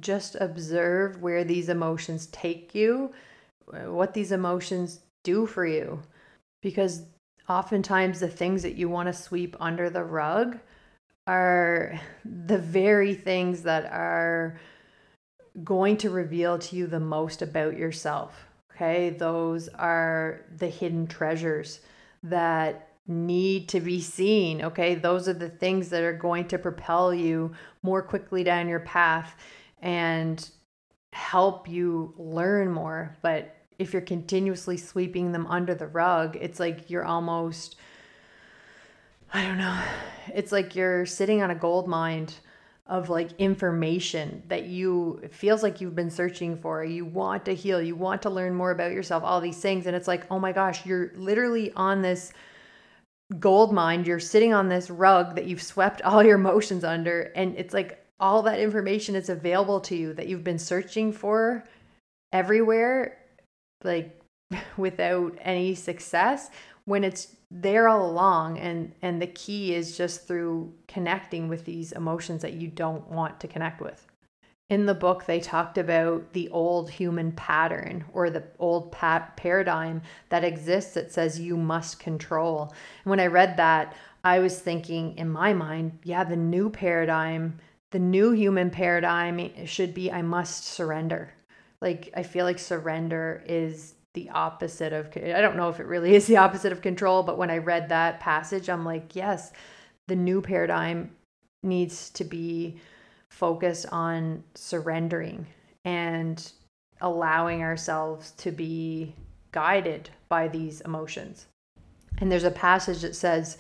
[0.00, 3.12] Just observe where these emotions take you,
[3.66, 6.03] what these emotions do for you.
[6.62, 7.03] Because
[7.48, 10.59] oftentimes the things that you want to sweep under the rug
[11.26, 14.60] are the very things that are
[15.62, 18.46] going to reveal to you the most about yourself.
[18.74, 21.80] Okay, those are the hidden treasures
[22.24, 24.62] that need to be seen.
[24.62, 28.80] Okay, those are the things that are going to propel you more quickly down your
[28.80, 29.37] path
[29.80, 30.50] and
[31.12, 33.16] help you learn more.
[33.22, 37.76] But if you're continuously sweeping them under the rug, it's like you're almost,
[39.35, 39.83] I don't know,
[40.33, 42.29] it's like you're sitting on a gold mine
[42.87, 46.85] of like information that you it feels like you've been searching for.
[46.85, 47.83] You want to heal.
[47.83, 49.87] You want to learn more about yourself all these things.
[49.87, 52.33] And it's like oh my gosh you're literally on this
[53.40, 54.05] gold mine.
[54.05, 57.33] You're sitting on this rug that you've swept all your emotions under.
[57.35, 61.64] And it's like all that information is available to you that you've been searching for
[62.33, 63.18] everywhere
[63.83, 64.16] like
[64.77, 66.51] without any success
[66.85, 71.92] when it's there all along and and the key is just through connecting with these
[71.92, 74.07] emotions that you don't want to connect with.
[74.70, 80.02] In the book they talked about the old human pattern or the old pat- paradigm
[80.30, 82.74] that exists that says you must control.
[83.04, 87.59] And when i read that i was thinking in my mind yeah the new paradigm
[87.90, 91.33] the new human paradigm should be i must surrender.
[91.80, 96.14] Like i feel like surrender is the opposite of I don't know if it really
[96.14, 99.53] is the opposite of control, but when I read that passage, I'm like, yes,
[100.07, 101.11] the new paradigm
[101.62, 102.77] needs to be
[103.31, 105.46] focused on surrendering
[105.85, 106.53] and
[107.00, 109.14] allowing ourselves to be
[109.50, 111.46] guided by these emotions.
[112.18, 113.59] And there's a passage that says,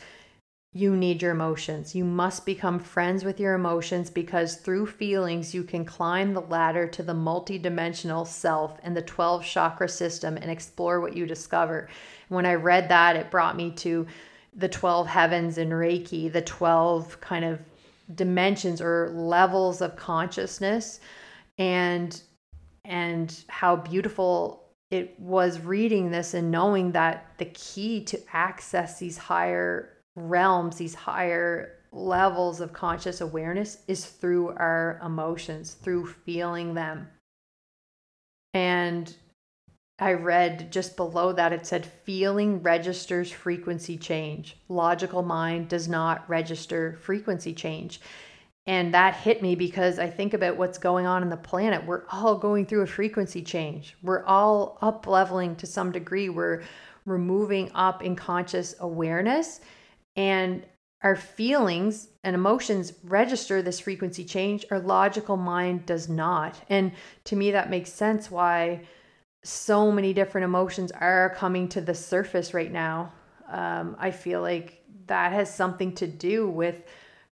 [0.76, 1.94] you need your emotions.
[1.94, 6.88] You must become friends with your emotions because through feelings, you can climb the ladder
[6.88, 11.88] to the multidimensional self and the 12 chakra system and explore what you discover.
[12.28, 14.04] When I read that, it brought me to
[14.56, 17.60] the 12 heavens in Reiki, the 12 kind of
[18.12, 21.00] dimensions or levels of consciousness
[21.56, 22.20] and
[22.84, 29.16] and how beautiful it was reading this and knowing that the key to access these
[29.16, 37.08] higher realms, these higher levels of conscious awareness is through our emotions, through feeling them.
[38.52, 39.14] And
[39.98, 44.56] I read just below that it said feeling registers frequency change.
[44.68, 48.00] Logical mind does not register frequency change.
[48.66, 51.86] And that hit me because I think about what's going on in the planet.
[51.86, 53.96] We're all going through a frequency change.
[54.02, 56.28] We're all up leveling to some degree.
[56.28, 56.62] We're,
[57.04, 59.60] we're moving up in conscious awareness
[60.16, 60.64] and
[61.02, 66.58] our feelings and emotions register this frequency change, our logical mind does not.
[66.70, 66.92] And
[67.24, 68.80] to me, that makes sense why
[69.42, 73.12] so many different emotions are coming to the surface right now.
[73.50, 76.84] Um, I feel like that has something to do with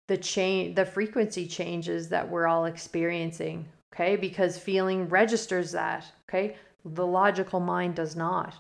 [0.08, 3.66] the change, the frequency changes that we're all experiencing.
[3.94, 6.06] Okay, because feeling registers that.
[6.30, 8.56] Okay, the logical mind does not.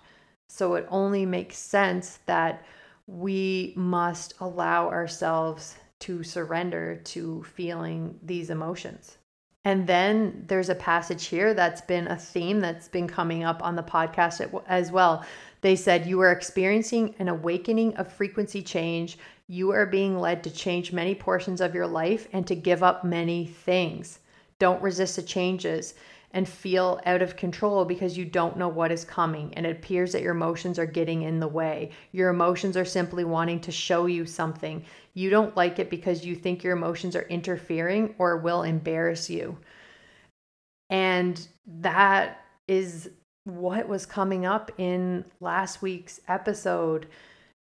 [0.47, 2.63] So it only makes sense that
[3.11, 9.17] we must allow ourselves to surrender to feeling these emotions.
[9.65, 13.75] And then there's a passage here that's been a theme that's been coming up on
[13.75, 15.25] the podcast as well.
[15.59, 19.19] They said, You are experiencing an awakening of frequency change.
[19.47, 23.03] You are being led to change many portions of your life and to give up
[23.03, 24.19] many things.
[24.57, 25.95] Don't resist the changes
[26.33, 30.13] and feel out of control because you don't know what is coming and it appears
[30.13, 31.91] that your emotions are getting in the way.
[32.11, 34.83] Your emotions are simply wanting to show you something.
[35.13, 39.57] You don't like it because you think your emotions are interfering or will embarrass you.
[40.89, 43.09] And that is
[43.43, 47.07] what was coming up in last week's episode.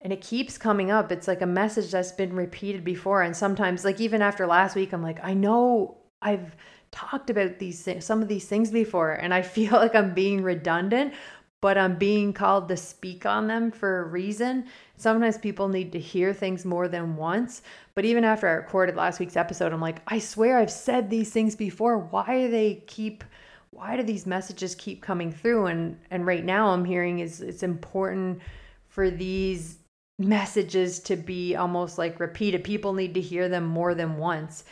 [0.03, 1.13] And it keeps coming up.
[1.13, 3.23] It's like a message that's been repeated before.
[3.23, 6.55] And sometimes, like even after last week, I'm like, I know I've
[6.92, 10.42] talked about these things, some of these things before, and I feel like I'm being
[10.42, 11.14] redundant,
[11.61, 14.66] but I'm being called to speak on them for a reason.
[14.96, 17.62] Sometimes people need to hear things more than once.
[17.94, 21.31] But even after I recorded last week's episode, I'm like, I swear I've said these
[21.31, 21.98] things before.
[21.98, 23.24] Why do they keep
[23.72, 25.66] why do these messages keep coming through?
[25.66, 28.40] And and right now I'm hearing is it's important
[28.88, 29.79] for these
[30.18, 32.64] messages to be almost like repeated.
[32.64, 34.64] People need to hear them more than once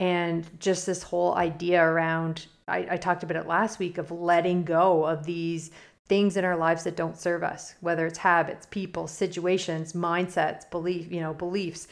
[0.00, 4.64] and just this whole idea around I, I, talked about it last week of letting
[4.64, 5.70] go of these
[6.06, 11.12] things in our lives that don't serve us whether it's habits people situations mindsets belief
[11.12, 11.86] you know beliefs.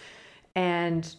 [0.56, 1.14] And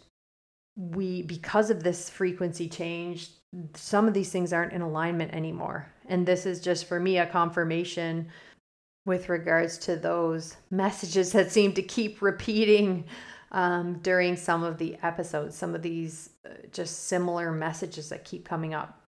[0.76, 3.30] we because of this frequency change
[3.74, 5.92] some of these things aren't in alignment anymore.
[6.08, 8.28] And this is just for me a confirmation
[9.06, 13.06] with regards to those messages that seem to keep repeating
[13.52, 18.48] um, during some of the episodes, some of these uh, just similar messages that keep
[18.48, 19.00] coming up.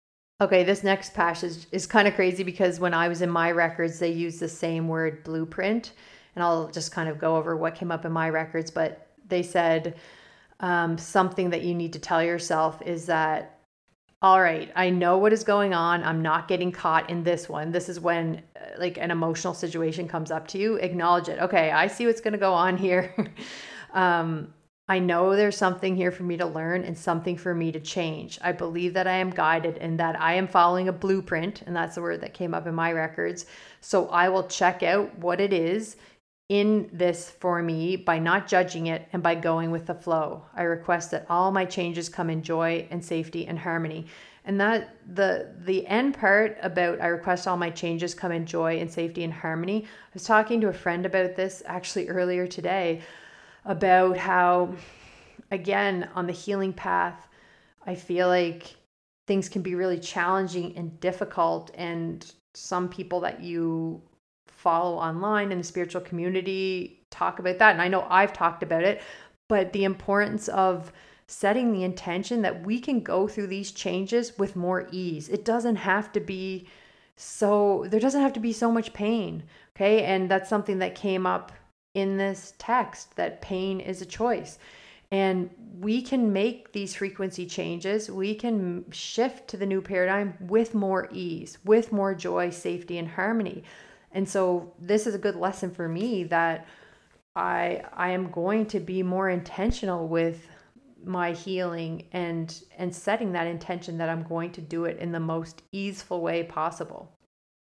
[0.41, 3.99] Okay, this next passage is kind of crazy because when I was in my records,
[3.99, 5.93] they used the same word blueprint.
[6.35, 8.71] And I'll just kind of go over what came up in my records.
[8.71, 9.95] But they said
[10.59, 13.59] um, something that you need to tell yourself is that,
[14.23, 16.03] all right, I know what is going on.
[16.03, 17.71] I'm not getting caught in this one.
[17.71, 20.75] This is when uh, like an emotional situation comes up to you.
[20.75, 21.39] Acknowledge it.
[21.39, 23.13] Okay, I see what's going to go on here.
[23.93, 24.53] um,
[24.91, 28.37] I know there's something here for me to learn and something for me to change.
[28.41, 31.95] I believe that I am guided and that I am following a blueprint, and that's
[31.95, 33.45] the word that came up in my records.
[33.79, 35.95] So I will check out what it is
[36.49, 40.43] in this for me by not judging it and by going with the flow.
[40.53, 44.07] I request that all my changes come in joy and safety and harmony.
[44.43, 48.79] And that the the end part about I request all my changes come in joy
[48.79, 49.85] and safety and harmony.
[49.85, 53.01] I was talking to a friend about this actually earlier today
[53.65, 54.73] about how,
[55.51, 57.27] again, on the healing path,
[57.85, 58.75] I feel like
[59.27, 61.71] things can be really challenging and difficult.
[61.75, 64.01] And some people that you
[64.47, 67.71] follow online in the spiritual community talk about that.
[67.71, 69.01] And I know I've talked about it,
[69.47, 70.91] but the importance of
[71.27, 75.29] setting the intention that we can go through these changes with more ease.
[75.29, 76.67] It doesn't have to be
[77.15, 79.43] so, there doesn't have to be so much pain.
[79.75, 80.03] Okay.
[80.03, 81.53] And that's something that came up
[81.93, 84.57] in this text that pain is a choice.
[85.11, 88.09] And we can make these frequency changes.
[88.09, 93.09] We can shift to the new paradigm with more ease, with more joy, safety, and
[93.09, 93.63] harmony.
[94.13, 96.65] And so this is a good lesson for me that
[97.35, 100.47] I I am going to be more intentional with
[101.03, 105.19] my healing and and setting that intention that I'm going to do it in the
[105.19, 107.11] most easeful way possible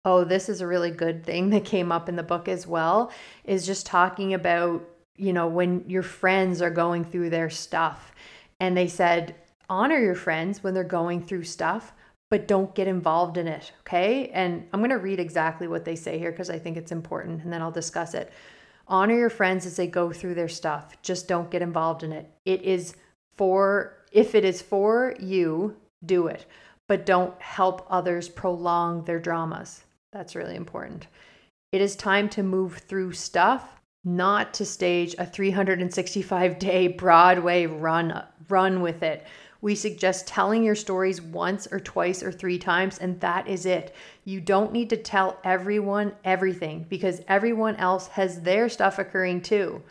[0.05, 3.13] oh, this is a really good thing that came up in the book as well,
[3.45, 4.83] is just talking about,
[5.17, 8.13] you know, when your friends are going through their stuff.
[8.61, 9.35] And they said,
[9.69, 11.93] honor your friends when they're going through stuff,
[12.31, 13.73] but don't get involved in it.
[13.81, 14.29] Okay.
[14.29, 17.43] And I'm going to read exactly what they say here because I think it's important
[17.43, 18.33] and then I'll discuss it.
[18.89, 21.01] Honor your friends as they go through their stuff.
[21.03, 22.31] Just don't get involved in it.
[22.45, 22.95] It is
[23.37, 26.47] for, if it is for you, do it,
[26.89, 29.85] but don't help others prolong their dramas.
[30.13, 31.07] That's really important.
[31.73, 38.25] It is time to move through stuff, not to stage a 365 day Broadway run
[38.49, 39.27] run with it.
[39.61, 43.95] We suggest telling your stories once or twice or three times, and that is it.
[44.25, 49.83] You don't need to tell everyone everything because everyone else has their stuff occurring too.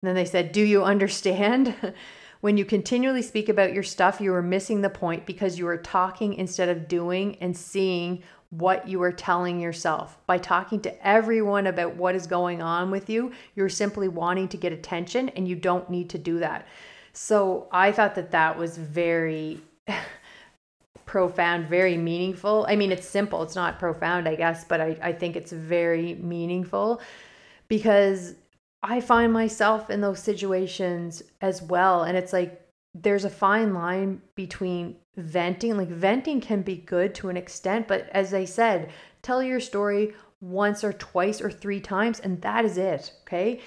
[0.00, 1.74] And then they said, Do you understand?
[2.40, 5.76] when you continually speak about your stuff, you are missing the point because you are
[5.76, 10.18] talking instead of doing and seeing what you are telling yourself.
[10.26, 14.56] By talking to everyone about what is going on with you, you're simply wanting to
[14.56, 16.66] get attention and you don't need to do that.
[17.12, 19.60] So I thought that that was very
[21.04, 22.64] profound, very meaningful.
[22.68, 26.14] I mean, it's simple, it's not profound, I guess, but I, I think it's very
[26.14, 27.00] meaningful
[27.66, 28.34] because
[28.82, 32.04] I find myself in those situations as well.
[32.04, 32.62] And it's like,
[32.94, 35.76] there's a fine line between venting.
[35.76, 38.90] Like venting can be good to an extent, but as I said,
[39.22, 43.12] tell your story once or twice or three times, and that is it.
[43.22, 43.60] Okay.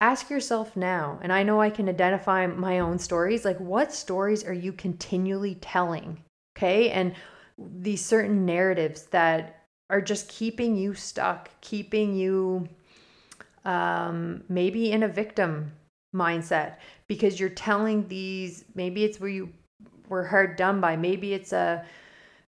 [0.00, 3.44] Ask yourself now, and I know I can identify my own stories.
[3.44, 6.24] Like, what stories are you continually telling?
[6.56, 6.90] Okay.
[6.90, 7.14] And
[7.58, 12.68] these certain narratives that are just keeping you stuck, keeping you
[13.64, 15.72] um, maybe in a victim
[16.14, 19.52] mindset because you're telling these maybe it's where you
[20.12, 20.94] were hard done by.
[20.94, 21.84] Maybe it's a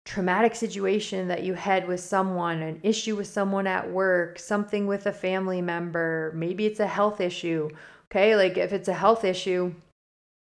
[0.04, 5.06] traumatic situation that you had with someone an issue with someone at work something with
[5.06, 6.32] a family member.
[6.34, 7.70] Maybe it's a health issue
[8.10, 8.36] okay?
[8.36, 9.72] Like if it's a health issue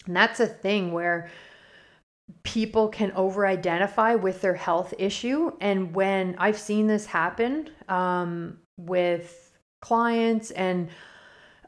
[0.06, 1.30] and that's a thing where
[2.44, 5.52] people can over identify with their health issue.
[5.62, 10.90] And when i've seen this happen um, with clients and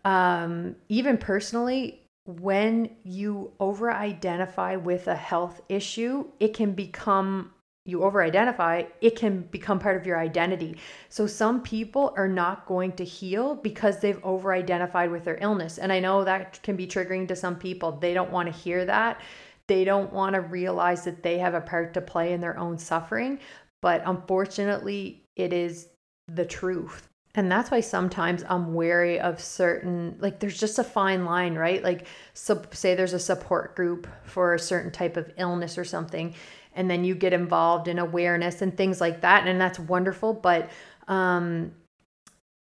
[0.05, 7.51] um, even personally, when you over identify with a health issue, it can become
[7.86, 10.77] you over identify, it can become part of your identity.
[11.07, 15.80] So some people are not going to heal because they've over identified with their illness.
[15.80, 17.93] And I know that can be triggering to some people.
[17.93, 19.21] They don't want to hear that.
[19.65, 22.77] They don't want to realize that they have a part to play in their own
[22.77, 23.39] suffering.
[23.82, 25.88] But unfortunately, it is
[26.27, 27.09] the truth.
[27.36, 31.84] And that's why sometimes I'm wary of certain, like, there's just a fine line, right?
[31.84, 36.34] Like, so say there's a support group for a certain type of illness or something,
[36.73, 39.47] and then you get involved in awareness and things like that.
[39.47, 40.34] And that's wonderful.
[40.34, 40.71] But
[41.07, 41.71] um,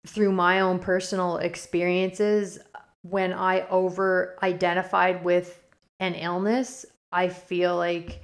[0.07, 2.61] through my own personal experiences,
[3.03, 5.61] when I over identified with
[5.99, 8.23] an illness, I feel like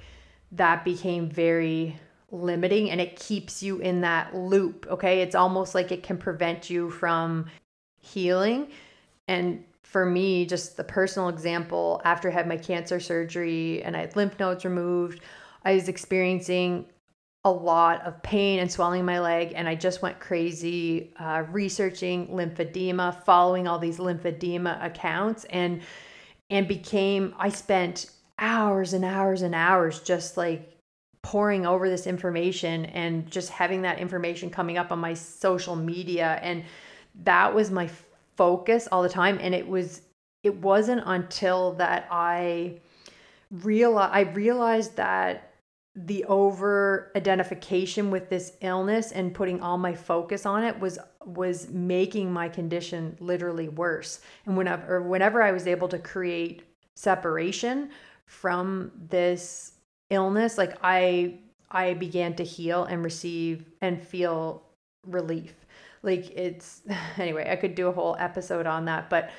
[0.53, 1.99] that became very
[2.31, 4.87] limiting and it keeps you in that loop.
[4.89, 5.21] Okay.
[5.21, 7.45] It's almost like it can prevent you from
[8.01, 8.69] healing.
[9.27, 14.01] And for me, just the personal example, after I had my cancer surgery and I
[14.01, 15.21] had lymph nodes removed,
[15.65, 16.85] I was experiencing
[17.45, 21.43] a lot of pain and swelling in my leg and i just went crazy uh,
[21.51, 25.81] researching lymphedema following all these lymphedema accounts and
[26.49, 30.77] and became i spent hours and hours and hours just like
[31.23, 36.39] pouring over this information and just having that information coming up on my social media.
[36.41, 36.63] And
[37.23, 37.89] that was my
[38.35, 39.37] focus all the time.
[39.41, 40.01] And it was
[40.43, 42.79] it wasn't until that i
[43.51, 45.53] realized i realized that
[45.95, 51.69] the over identification with this illness and putting all my focus on it was was
[51.69, 54.21] making my condition literally worse.
[54.45, 56.63] And whenever whenever i was able to create
[56.95, 57.89] separation
[58.25, 59.73] from this
[60.09, 61.37] illness like i
[61.71, 64.63] i began to heal and receive and feel
[65.07, 65.53] relief
[66.01, 66.81] like it's
[67.17, 69.29] anyway i could do a whole episode on that but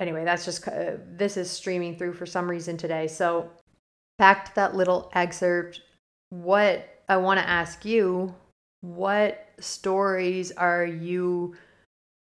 [0.00, 3.48] anyway that's just uh, this is streaming through for some reason today so
[4.18, 5.80] back to that little excerpt
[6.30, 8.34] what I want to ask you
[8.82, 11.56] what stories are you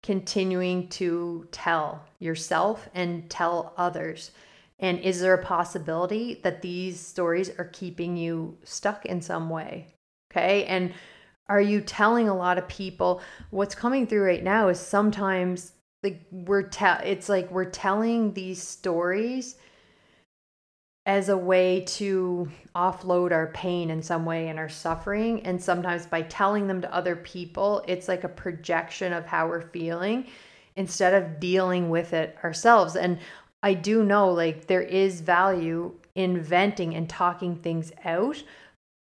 [0.03, 4.31] continuing to tell yourself and tell others?
[4.79, 9.87] And is there a possibility that these stories are keeping you stuck in some way?
[10.31, 10.65] Okay.
[10.65, 10.93] And
[11.47, 15.73] are you telling a lot of people what's coming through right now is sometimes
[16.03, 19.57] like we're tell it's like we're telling these stories
[21.05, 25.41] as a way to offload our pain in some way and our suffering.
[25.41, 29.69] And sometimes by telling them to other people, it's like a projection of how we're
[29.69, 30.27] feeling
[30.75, 32.95] instead of dealing with it ourselves.
[32.95, 33.17] And
[33.61, 38.41] I do know like there is value in venting and talking things out,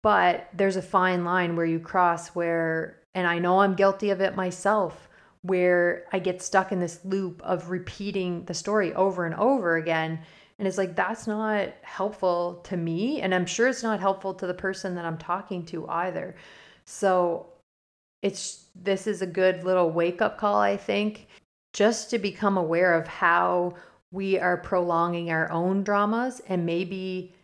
[0.02, 4.20] but there's a fine line where you cross where, and I know I'm guilty of
[4.20, 5.08] it myself,
[5.42, 10.20] where I get stuck in this loop of repeating the story over and over again
[10.60, 13.22] and it's like, that's not helpful to me.
[13.22, 16.36] And I'm sure it's not helpful to the person that I'm talking to either.
[16.84, 17.46] So
[18.20, 21.28] it's, this is a good little wake up call, I think,
[21.72, 23.72] just to become aware of how
[24.12, 27.34] we are prolonging our own dramas and maybe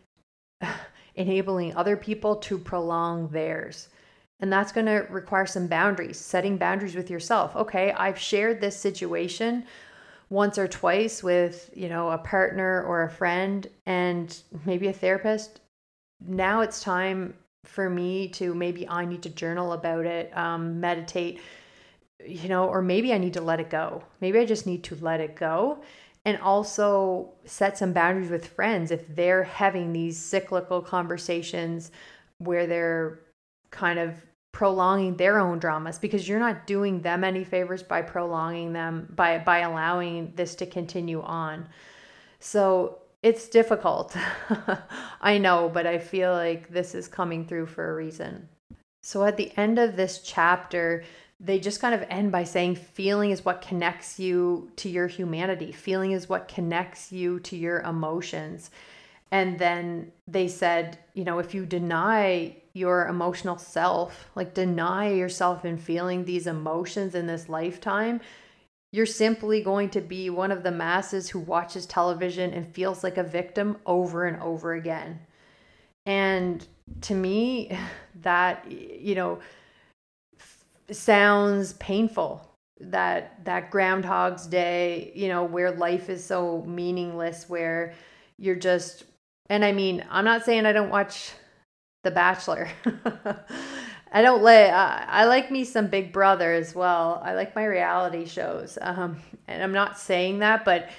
[1.15, 3.89] enabling other people to prolong theirs.
[4.39, 7.55] And that's going to require some boundaries, setting boundaries with yourself.
[7.55, 9.65] Okay, I've shared this situation
[10.29, 15.61] once or twice with, you know, a partner or a friend and maybe a therapist,
[16.25, 21.39] now it's time for me to maybe I need to journal about it, um, meditate,
[22.25, 24.03] you know, or maybe I need to let it go.
[24.21, 25.79] Maybe I just need to let it go
[26.27, 31.89] and also set some boundaries with friends if they're having these cyclical conversations
[32.39, 33.21] where they're
[33.71, 34.13] kind of
[34.51, 39.37] prolonging their own dramas because you're not doing them any favors by prolonging them by
[39.37, 41.65] by allowing this to continue on.
[42.41, 44.13] So it's difficult.
[45.21, 48.49] I know, but I feel like this is coming through for a reason.
[49.01, 51.05] So at the end of this chapter,
[51.39, 55.71] they just kind of end by saying feeling is what connects you to your humanity.
[55.71, 58.71] Feeling is what connects you to your emotions.
[59.31, 65.65] And then they said, you know, if you deny your emotional self, like deny yourself
[65.65, 68.21] in feeling these emotions in this lifetime,
[68.91, 73.17] you're simply going to be one of the masses who watches television and feels like
[73.17, 75.19] a victim over and over again.
[76.05, 76.65] And
[77.01, 77.77] to me,
[78.21, 79.39] that, you know,
[80.91, 82.43] sounds painful
[82.79, 87.93] that that groundhog's day you know where life is so meaningless where
[88.37, 89.03] you're just
[89.49, 91.31] and I mean, I'm not saying I don't watch
[92.03, 92.69] The Bachelor.
[94.11, 94.71] I don't like.
[94.71, 97.21] Uh, I like me some Big Brother as well.
[97.23, 98.77] I like my reality shows.
[98.81, 99.17] Um,
[99.47, 100.89] and I'm not saying that, but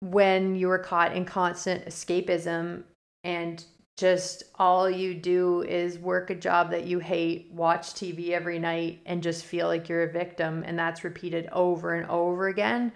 [0.00, 2.84] when you are caught in constant escapism
[3.24, 3.64] and
[3.98, 9.00] just all you do is work a job that you hate, watch TV every night,
[9.06, 12.92] and just feel like you're a victim, and that's repeated over and over again,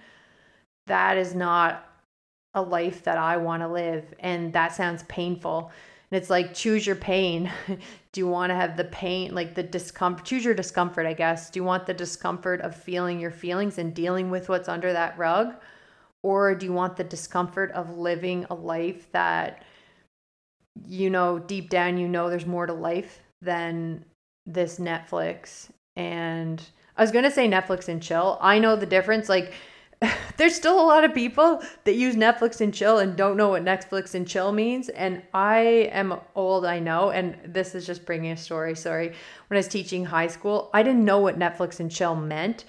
[0.86, 1.88] that is not
[2.55, 4.14] a life that I want to live.
[4.20, 5.72] And that sounds painful.
[6.12, 7.50] And it's like, choose your pain.
[8.12, 10.24] Do you want to have the pain, like the discomfort?
[10.24, 11.50] Choose your discomfort, I guess.
[11.50, 15.18] Do you want the discomfort of feeling your feelings and dealing with what's under that
[15.18, 15.55] rug?
[16.22, 19.64] Or do you want the discomfort of living a life that,
[20.86, 24.04] you know, deep down, you know, there's more to life than
[24.46, 25.70] this Netflix?
[25.96, 26.62] And
[26.96, 28.38] I was going to say Netflix and chill.
[28.40, 29.28] I know the difference.
[29.28, 29.52] Like,
[30.36, 33.64] there's still a lot of people that use Netflix and chill and don't know what
[33.64, 34.88] Netflix and chill means.
[34.88, 37.10] And I am old, I know.
[37.10, 38.74] And this is just bringing a story.
[38.74, 39.08] Sorry.
[39.48, 42.64] When I was teaching high school, I didn't know what Netflix and chill meant.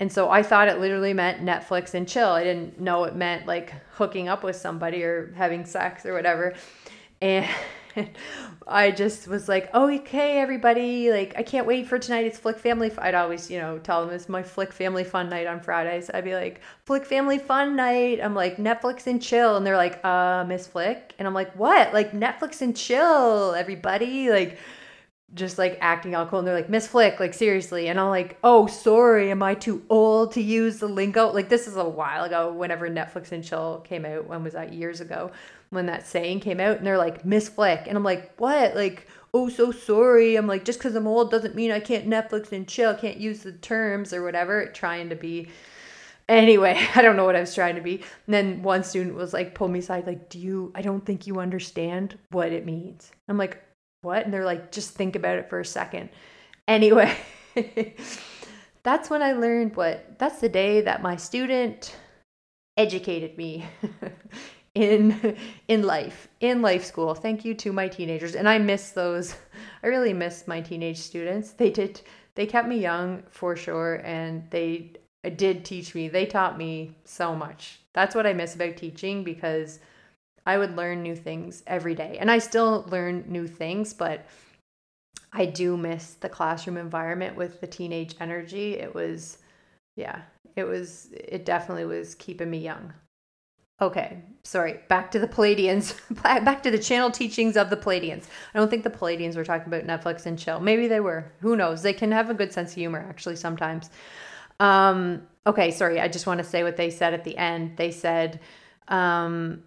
[0.00, 2.28] And so I thought it literally meant Netflix and chill.
[2.28, 6.54] I didn't know it meant like hooking up with somebody or having sex or whatever.
[7.20, 7.46] And
[8.66, 12.26] I just was like, oh, okay, everybody, like, I can't wait for tonight.
[12.26, 12.92] It's Flick Family.
[12.98, 16.10] I'd always, you know, tell them it's my Flick Family Fun night on Fridays.
[16.12, 18.20] I'd be like, Flick Family Fun night.
[18.22, 19.56] I'm like, Netflix and chill.
[19.56, 21.14] And they're like, uh, Miss Flick.
[21.18, 21.92] And I'm like, what?
[21.94, 24.30] Like, Netflix and chill, everybody.
[24.30, 24.58] Like,
[25.34, 28.38] just like acting all cool and they're like miss flick like seriously and i'm like
[28.42, 32.24] oh sorry am i too old to use the lingo like this is a while
[32.24, 35.30] ago whenever netflix and chill came out when was that years ago
[35.70, 38.74] when that saying came out and they're like miss flick and i'm like what?
[38.74, 40.36] Like oh so sorry.
[40.36, 43.40] I'm like just because i'm old doesn't mean i can't netflix and chill can't use
[43.40, 45.48] the terms or whatever trying to be.
[46.28, 47.96] Anyway i don't know what i was trying to be.
[48.26, 51.26] And then one student was like pull me aside like do you i don't think
[51.26, 53.10] you understand what it means.
[53.28, 53.62] I'm like
[54.02, 54.24] what?
[54.24, 56.10] And they're like, just think about it for a second.
[56.66, 57.16] Anyway,
[58.82, 61.96] that's when I learned what, that's the day that my student
[62.76, 63.66] educated me
[64.78, 65.36] in
[65.68, 69.34] in life in life school thank you to my teenagers and i miss those
[69.82, 72.00] i really miss my teenage students they did
[72.34, 74.92] they kept me young for sure and they
[75.36, 79.80] did teach me they taught me so much that's what i miss about teaching because
[80.48, 82.16] I would learn new things every day.
[82.18, 84.24] And I still learn new things, but
[85.30, 88.78] I do miss the classroom environment with the teenage energy.
[88.78, 89.36] It was,
[89.94, 90.22] yeah,
[90.56, 92.94] it was, it definitely was keeping me young.
[93.80, 98.24] Okay, sorry, back to the Pleiadians, back to the channel teachings of the Pleiadians.
[98.52, 100.58] I don't think the Pleiadians were talking about Netflix and chill.
[100.58, 101.30] Maybe they were.
[101.40, 101.82] Who knows?
[101.82, 103.90] They can have a good sense of humor, actually, sometimes.
[104.58, 107.76] Um, okay, sorry, I just want to say what they said at the end.
[107.76, 108.40] They said,
[108.88, 109.62] um,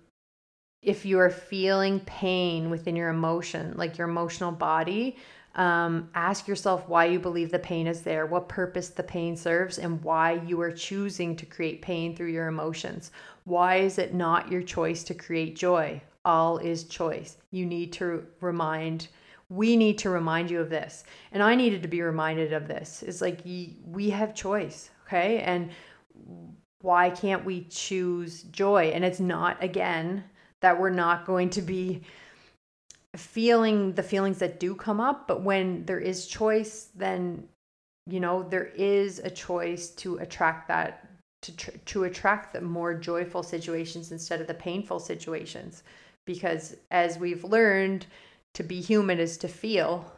[0.81, 5.15] if you are feeling pain within your emotion, like your emotional body,
[5.55, 9.77] um, ask yourself why you believe the pain is there, what purpose the pain serves,
[9.77, 13.11] and why you are choosing to create pain through your emotions.
[13.51, 16.01] Why is it not your choice to create joy?
[16.23, 17.35] All is choice.
[17.51, 19.09] You need to remind,
[19.49, 21.03] we need to remind you of this.
[21.33, 23.03] And I needed to be reminded of this.
[23.03, 25.41] It's like we have choice, okay?
[25.41, 25.69] And
[26.79, 28.91] why can't we choose joy?
[28.93, 30.23] And it's not, again,
[30.61, 32.03] that we're not going to be
[33.17, 37.45] feeling the feelings that do come up but when there is choice then
[38.07, 41.10] you know there is a choice to attract that
[41.41, 45.83] to tr- to attract the more joyful situations instead of the painful situations
[46.25, 48.05] because as we've learned
[48.53, 50.11] to be human is to feel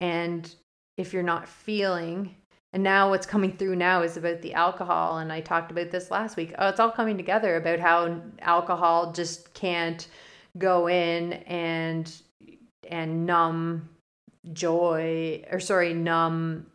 [0.00, 0.54] and
[0.96, 2.34] if you're not feeling
[2.72, 5.18] and now what's coming through now is about the alcohol.
[5.18, 6.54] And I talked about this last week.
[6.58, 10.06] Oh, it's all coming together about how alcohol just can't
[10.56, 12.12] go in and
[12.88, 13.88] and numb
[14.52, 16.66] joy or sorry, numb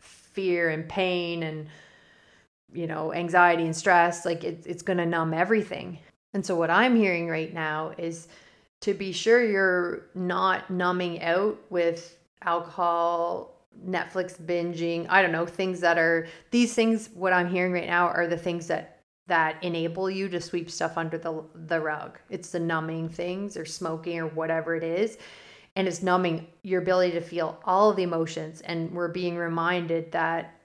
[0.00, 1.66] fear and pain and
[2.76, 4.24] you know, anxiety and stress.
[4.24, 5.98] Like it, it's gonna numb everything.
[6.34, 8.28] And so what I'm hearing right now is
[8.82, 13.56] to be sure you're not numbing out with alcohol
[13.86, 18.08] Netflix binging, I don't know, things that are these things what I'm hearing right now
[18.08, 22.18] are the things that that enable you to sweep stuff under the the rug.
[22.30, 25.18] It's the numbing things or smoking or whatever it is.
[25.74, 30.12] And it's numbing your ability to feel all of the emotions and we're being reminded
[30.12, 30.55] that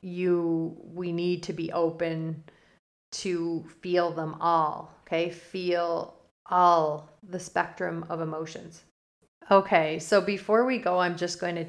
[0.00, 2.44] you we need to be open
[3.10, 5.30] to feel them all, okay?
[5.30, 6.14] Feel
[6.46, 8.82] all the spectrum of emotions.
[9.50, 11.66] Okay, so before we go, I'm just going to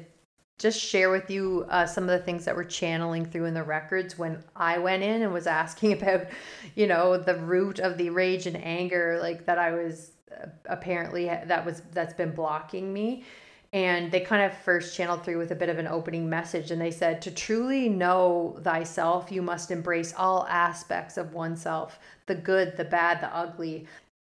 [0.58, 3.62] just share with you uh, some of the things that we're channeling through in the
[3.62, 6.26] records when I went in and was asking about,
[6.74, 11.26] you know, the root of the rage and anger, like that I was uh, apparently
[11.26, 13.24] that was that's been blocking me.
[13.72, 16.72] And they kind of first channeled through with a bit of an opening message.
[16.72, 22.34] And they said, To truly know thyself, you must embrace all aspects of oneself the
[22.34, 23.86] good, the bad, the ugly.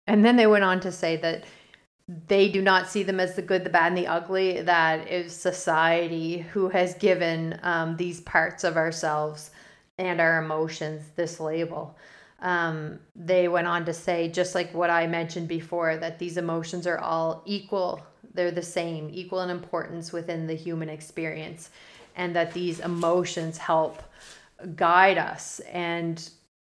[0.06, 1.44] And then they went on to say that
[2.26, 4.62] they do not see them as the good, the bad, and the ugly.
[4.62, 9.50] That is society who has given um, these parts of ourselves
[9.98, 11.96] and our emotions this label.
[12.40, 16.86] Um, they went on to say, just like what I mentioned before, that these emotions
[16.86, 21.70] are all equal, they're the same, equal in importance within the human experience,
[22.16, 24.02] and that these emotions help
[24.76, 25.60] guide us.
[25.72, 26.28] And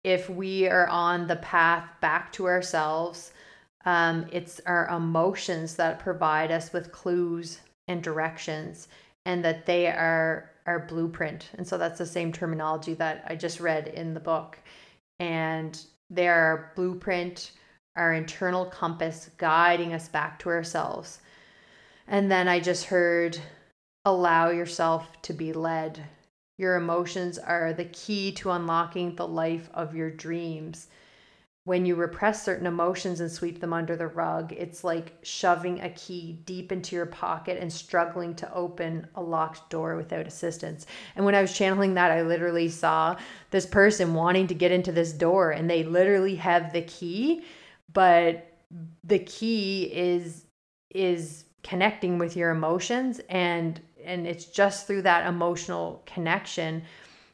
[0.05, 3.33] if we are on the path back to ourselves,
[3.85, 8.89] um, it's our emotions that provide us with clues and directions,
[9.25, 11.51] and that they are our blueprint.
[11.55, 14.59] And so that's the same terminology that I just read in the book.
[15.19, 15.81] and
[16.11, 17.53] they're blueprint,
[17.97, 21.21] our internal compass guiding us back to ourselves.
[22.09, 23.39] And then I just heard
[24.05, 26.03] allow yourself to be led.
[26.57, 30.89] Your emotions are the key to unlocking the life of your dreams
[31.69, 35.91] when you repress certain emotions and sweep them under the rug, it's like shoving a
[35.91, 40.87] key deep into your pocket and struggling to open a locked door without assistance.
[41.15, 43.17] And when I was channeling that, I literally saw
[43.51, 47.45] this person wanting to get into this door and they literally have the key,
[47.93, 48.51] but
[49.05, 50.47] the key is
[50.95, 56.83] is connecting with your emotions and and it's just through that emotional connection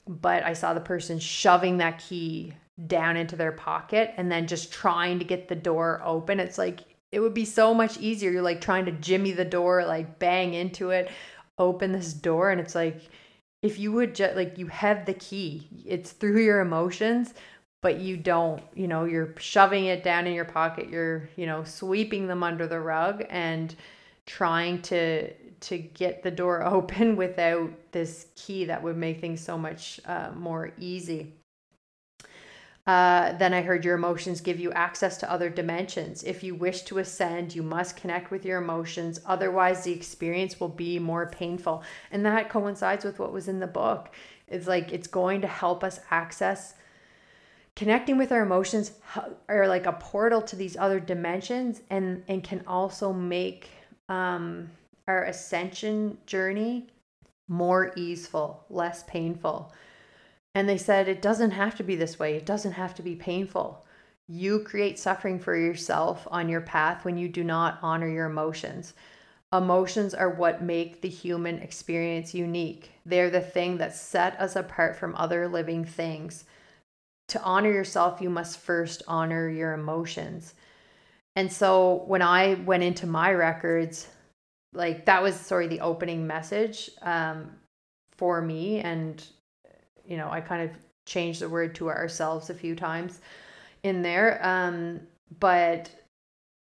[0.07, 2.55] but I saw the person shoving that key
[2.87, 6.41] down into their pocket and then just trying to get the door open.
[6.41, 6.81] It's like
[7.13, 8.31] it would be so much easier.
[8.31, 11.11] You're like trying to jimmy the door, like bang into it,
[11.59, 12.51] open this door.
[12.51, 13.03] And it's like,
[13.63, 17.33] if you would just like, you have the key, it's through your emotions,
[17.81, 21.63] but you don't, you know, you're shoving it down in your pocket, you're, you know,
[21.65, 23.75] sweeping them under the rug and
[24.27, 29.57] trying to to get the door open without this key that would make things so
[29.57, 31.33] much uh, more easy
[32.87, 36.23] uh, then I heard your emotions give you access to other dimensions.
[36.23, 39.21] If you wish to ascend, you must connect with your emotions.
[39.25, 41.83] Otherwise, the experience will be more painful.
[42.11, 44.15] And that coincides with what was in the book.
[44.49, 46.75] It's like it's going to help us access
[47.77, 48.93] connecting with our emotions
[49.49, 53.71] are like a portal to these other dimensions and and can also make
[54.09, 54.71] um
[55.09, 56.87] our ascension journey
[57.49, 59.73] more easeful less painful
[60.55, 62.37] and they said, it doesn't have to be this way.
[62.37, 63.85] It doesn't have to be painful.
[64.29, 68.95] You create suffering for yourself on your path when you do not honor your emotions.
[69.53, 72.93] Emotions are what make the human experience unique.
[73.05, 76.45] They're the thing that set us apart from other living things.
[77.29, 80.55] To honor yourself, you must first honor your emotions.
[81.37, 84.09] And so when I went into my records,
[84.73, 87.51] like that was sorry the opening message um,
[88.13, 88.81] for me.
[88.81, 89.25] And
[90.07, 90.77] you know, I kind of
[91.07, 93.21] changed the word to ourselves a few times
[93.83, 94.41] in there.
[94.43, 95.01] Um,
[95.41, 95.91] but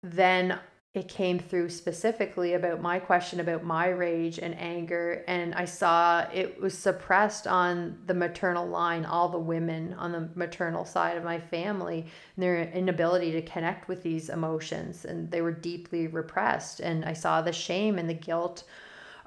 [0.03, 0.59] then
[0.96, 6.22] it came through specifically about my question about my rage and anger and i saw
[6.34, 11.24] it was suppressed on the maternal line all the women on the maternal side of
[11.24, 12.06] my family
[12.38, 17.41] their inability to connect with these emotions and they were deeply repressed and i saw
[17.41, 18.64] the shame and the guilt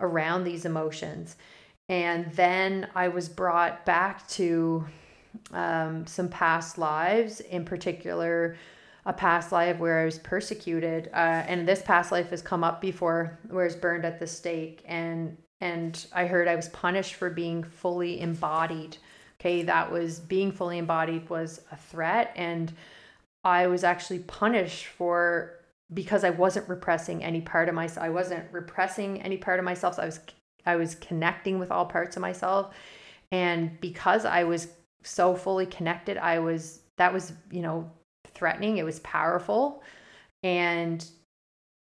[0.01, 1.37] around these emotions.
[1.89, 4.87] And then I was brought back to
[5.53, 8.57] um, some past lives, in particular,
[9.09, 11.09] a past life where I was persecuted.
[11.13, 14.27] Uh, and this past life has come up before, where I was burned at the
[14.27, 14.83] stake.
[14.87, 18.97] And and I heard I was punished for being fully embodied.
[19.41, 22.73] Okay, that was being fully embodied was a threat, and
[23.43, 25.55] I was actually punished for
[25.93, 28.05] because I wasn't repressing any part of myself.
[28.05, 29.97] I wasn't repressing any part of myself.
[29.97, 30.21] So I was
[30.67, 32.75] I was connecting with all parts of myself.
[33.33, 34.69] And because I was
[35.03, 37.91] so fully connected, I was, that was, you know,
[38.39, 38.79] threatening.
[38.79, 39.83] It was powerful.
[40.43, 41.05] And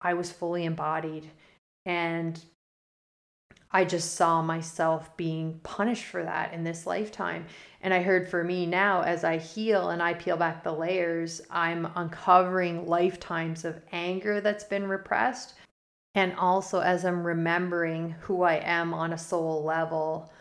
[0.01, 1.29] I was fully embodied.
[1.85, 2.43] And
[3.71, 7.45] I just saw myself being punished for that in this lifetime.
[7.81, 11.41] And I heard for me now, as I heal and I peel back the layers,
[11.49, 15.53] I'm uncovering lifetimes of anger that's been repressed
[16.13, 20.31] and also, as I'm remembering who I am on a soul level,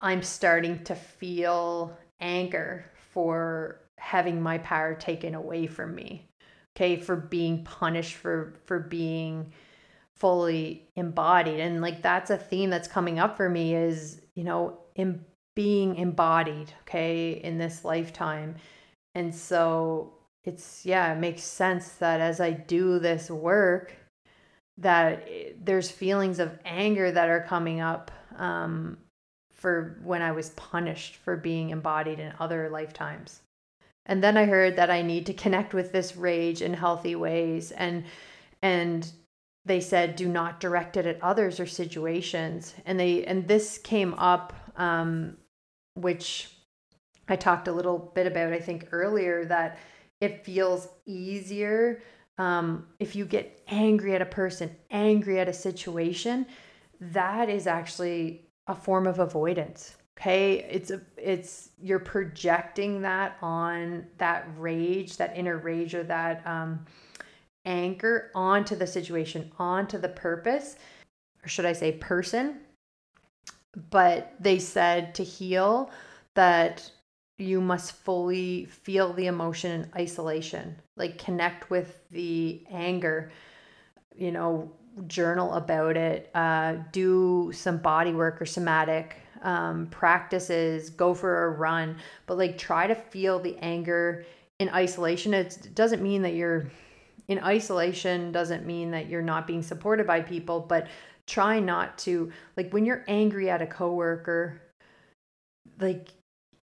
[0.00, 6.26] I'm starting to feel anger for having my power taken away from me.
[6.76, 9.52] Okay, for being punished for for being
[10.14, 11.60] fully embodied.
[11.60, 15.24] And like that's a theme that's coming up for me is, you know, in
[15.56, 18.56] being embodied, okay, in this lifetime.
[19.14, 23.94] And so it's yeah, it makes sense that as I do this work,
[24.78, 25.28] that
[25.62, 28.96] there's feelings of anger that are coming up um,
[29.52, 33.40] for when I was punished for being embodied in other lifetimes.
[34.10, 37.70] And then I heard that I need to connect with this rage in healthy ways
[37.70, 38.04] and
[38.60, 39.08] and
[39.64, 44.14] they said do not direct it at others or situations and they and this came
[44.14, 45.36] up um,
[45.94, 46.50] which
[47.28, 49.78] I talked a little bit about I think earlier that
[50.20, 52.02] it feels easier
[52.36, 56.46] um, if you get angry at a person, angry at a situation,
[57.00, 59.94] that is actually a form of avoidance.
[60.20, 66.46] Okay, it's a it's you're projecting that on that rage, that inner rage, or that
[66.46, 66.84] um,
[67.64, 70.76] anger onto the situation, onto the purpose,
[71.42, 72.58] or should I say person.
[73.88, 75.90] But they said to heal
[76.34, 76.90] that
[77.38, 83.32] you must fully feel the emotion in isolation, like connect with the anger,
[84.14, 84.70] you know,
[85.06, 91.50] journal about it, uh, do some body work or somatic um, practices, go for a
[91.50, 94.24] run, but like try to feel the anger
[94.58, 95.34] in isolation.
[95.34, 96.70] It doesn't mean that you're
[97.28, 100.88] in isolation, doesn't mean that you're not being supported by people, but
[101.26, 104.60] try not to, like, when you're angry at a coworker,
[105.78, 106.08] like,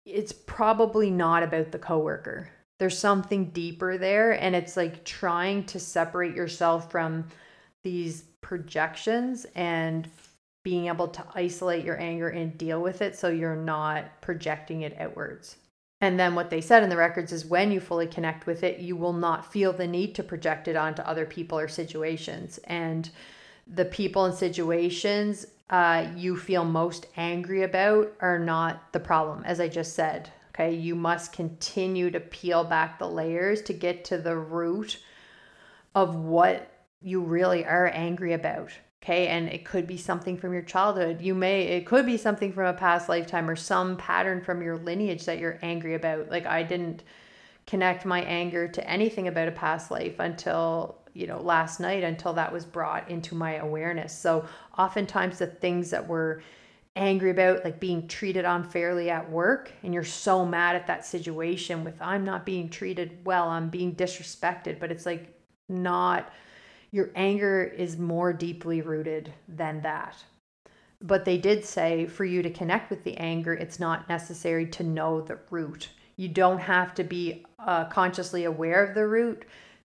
[0.06, 2.50] it's probably not about the coworker.
[2.80, 7.28] There's something deeper there, and it's like trying to separate yourself from
[7.84, 10.08] these projections and
[10.66, 15.00] being able to isolate your anger and deal with it so you're not projecting it
[15.00, 15.58] outwards.
[16.02, 18.80] And then what they said in the records is when you fully connect with it,
[18.80, 22.58] you will not feel the need to project it onto other people or situations.
[22.64, 23.08] And
[23.68, 29.60] the people and situations uh, you feel most angry about are not the problem, as
[29.60, 30.32] I just said.
[30.50, 35.00] Okay, you must continue to peel back the layers to get to the root
[35.94, 36.72] of what
[37.04, 38.72] you really are angry about.
[39.06, 41.22] Okay, and it could be something from your childhood.
[41.22, 44.78] You may, it could be something from a past lifetime or some pattern from your
[44.78, 46.32] lineage that you're angry about.
[46.32, 47.04] Like, I didn't
[47.68, 52.34] connect my anger to anything about a past life until, you know, last night, until
[52.34, 54.12] that was brought into my awareness.
[54.12, 54.46] So,
[54.76, 56.42] oftentimes, the things that we're
[56.96, 61.84] angry about, like being treated unfairly at work, and you're so mad at that situation
[61.84, 65.32] with, I'm not being treated well, I'm being disrespected, but it's like
[65.70, 66.34] not
[66.96, 70.16] your anger is more deeply rooted than that.
[71.02, 74.84] But they did say for you to connect with the anger, it's not necessary to
[74.84, 75.90] know the root.
[76.16, 79.44] You don't have to be uh, consciously aware of the root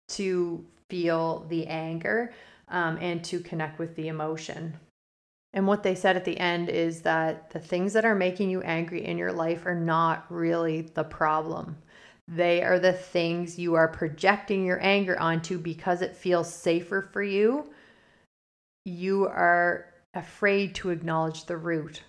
[0.10, 2.32] to feel the anger
[2.68, 4.78] um, and to connect with the emotion.
[5.52, 8.62] And what they said at the end is that the things that are making you
[8.62, 11.76] angry in your life are not really the problem.
[12.32, 17.24] They are the things you are projecting your anger onto because it feels safer for
[17.24, 17.72] you.
[18.86, 22.04] You are afraid to acknowledge the root.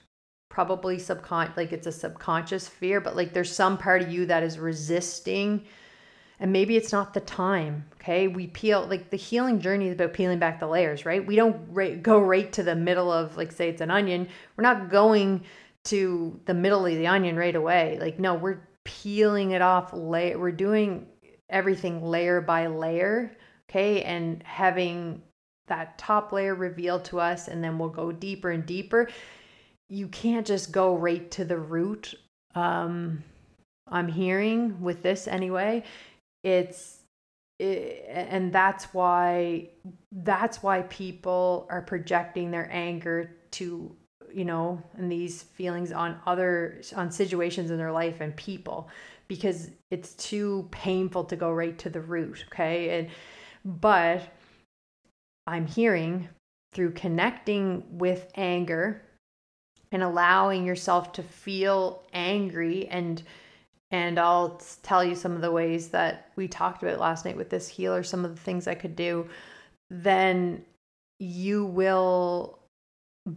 [0.50, 4.42] Probably subcon like it's a subconscious fear, but like there's some part of you that
[4.42, 5.64] is resisting
[6.40, 10.14] and maybe it's not the time okay we peel like the healing journey is about
[10.14, 13.52] peeling back the layers right we don't right, go right to the middle of like
[13.52, 15.44] say it's an onion we're not going
[15.84, 18.58] to the middle of the onion right away like no we're
[19.02, 21.06] peeling it off layer we're doing
[21.48, 23.30] everything layer by layer
[23.70, 24.02] okay?
[24.02, 25.22] And having
[25.68, 29.08] that top layer revealed to us and then we'll go deeper and deeper.
[29.88, 32.14] You can't just go right to the root
[32.56, 33.22] um
[33.86, 35.84] i'm hearing with this anyway.
[36.42, 36.98] It's
[37.60, 39.68] it, and that's why
[40.10, 43.94] that's why people are projecting their anger to
[44.34, 48.88] you know, and these feelings on other on situations in their life and people
[49.28, 52.98] because it's too painful to go right to the root, okay?
[52.98, 53.08] And
[53.64, 54.22] but
[55.46, 56.28] I'm hearing
[56.72, 59.02] through connecting with anger
[59.92, 63.22] and allowing yourself to feel angry and
[63.92, 67.50] and I'll tell you some of the ways that we talked about last night with
[67.50, 69.28] this healer, some of the things I could do,
[69.90, 70.64] then
[71.18, 72.59] you will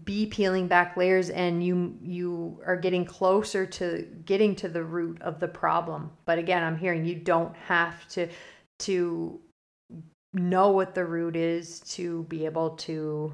[0.06, 5.22] be peeling back layers and you you are getting closer to getting to the root
[5.22, 6.12] of the problem.
[6.26, 8.28] But again i'm hearing you don't have to
[8.80, 9.40] to
[10.34, 13.34] know what the root is to be able to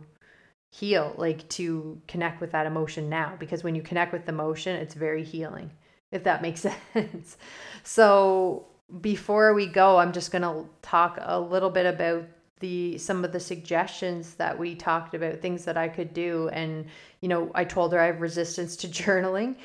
[0.72, 4.76] heal like to connect with that emotion now because when you connect with the emotion
[4.76, 5.72] it's very healing
[6.12, 6.62] if that makes
[6.94, 7.38] sense.
[7.84, 8.68] So
[9.02, 12.26] before we go i'm just going to talk a little bit about
[12.60, 16.50] the some of the suggestions that we talked about things that i could do.
[16.50, 16.86] And
[17.22, 19.56] you know i told her i have resistance to journaling.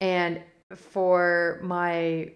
[0.00, 0.42] And
[0.74, 2.32] for my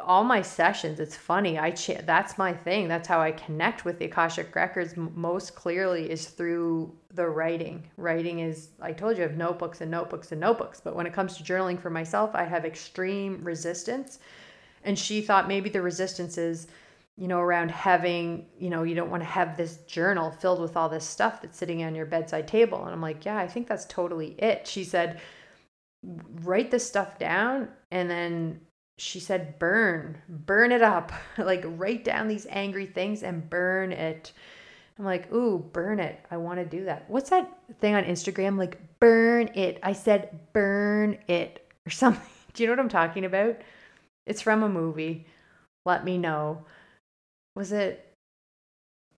[0.00, 2.88] all my sessions it's funny i ch- that's my thing.
[2.88, 7.88] That's how i connect with the akashic records most clearly is through the writing.
[7.96, 10.80] Writing is i told you i have notebooks and notebooks and notebooks.
[10.80, 14.18] But when it comes to journaling for myself i have extreme resistance.
[14.84, 16.68] And she thought maybe the resistance is
[17.18, 20.76] you know, around having, you know, you don't want to have this journal filled with
[20.76, 22.84] all this stuff that's sitting on your bedside table.
[22.84, 24.66] And I'm like, yeah, I think that's totally it.
[24.66, 25.20] She said,
[26.42, 28.60] write this stuff down and then
[28.98, 31.12] she said, burn, burn it up.
[31.38, 34.32] like, write down these angry things and burn it.
[34.98, 36.24] I'm like, ooh, burn it.
[36.30, 37.08] I want to do that.
[37.08, 37.50] What's that
[37.80, 38.58] thing on Instagram?
[38.58, 39.78] Like, burn it.
[39.82, 42.22] I said, burn it or something.
[42.52, 43.60] Do you know what I'm talking about?
[44.26, 45.26] It's from a movie.
[45.84, 46.64] Let me know
[47.56, 48.02] was it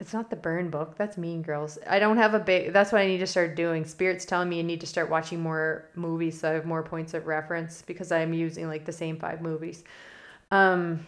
[0.00, 1.76] it's not the burn book that's mean girls.
[1.86, 3.84] I don't have a big that's what i need to start doing.
[3.84, 7.14] Spirit's telling me i need to start watching more movies so i have more points
[7.14, 9.84] of reference because i'm using like the same five movies.
[10.50, 11.06] Um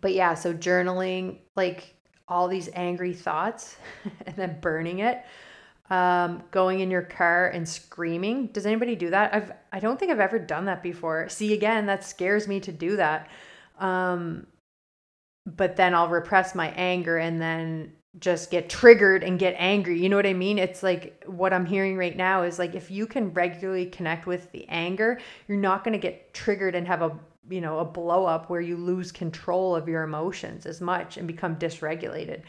[0.00, 1.94] but yeah so journaling like
[2.26, 3.76] all these angry thoughts
[4.26, 5.24] and then burning it.
[5.90, 8.46] Um going in your car and screaming.
[8.46, 9.34] Does anybody do that?
[9.34, 11.28] I've i don't think i've ever done that before.
[11.28, 13.28] See again that scares me to do that.
[13.78, 14.46] Um
[15.46, 20.00] but then I'll repress my anger and then just get triggered and get angry.
[20.00, 20.58] You know what I mean?
[20.58, 24.50] It's like what I'm hearing right now is like if you can regularly connect with
[24.52, 27.16] the anger, you're not going to get triggered and have a,
[27.48, 31.26] you know, a blow up where you lose control of your emotions as much and
[31.26, 32.42] become dysregulated.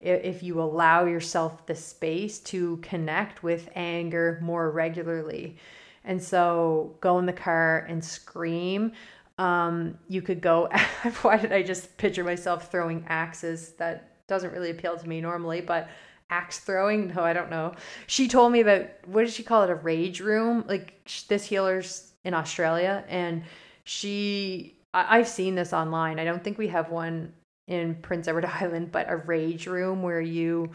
[0.00, 5.56] If you allow yourself the space to connect with anger more regularly.
[6.04, 8.92] And so go in the car and scream.
[9.38, 10.68] Um, you could go,
[11.22, 13.72] why did I just picture myself throwing axes?
[13.78, 15.88] That doesn't really appeal to me normally, but
[16.30, 17.74] axe throwing, no, I don't know.
[18.06, 19.70] She told me about what did she call it?
[19.70, 20.64] A rage room.
[20.66, 20.94] Like
[21.28, 23.44] this healer's in Australia, and
[23.84, 26.18] she, I, I've seen this online.
[26.18, 27.32] I don't think we have one
[27.68, 30.70] in Prince Edward Island, but a rage room where you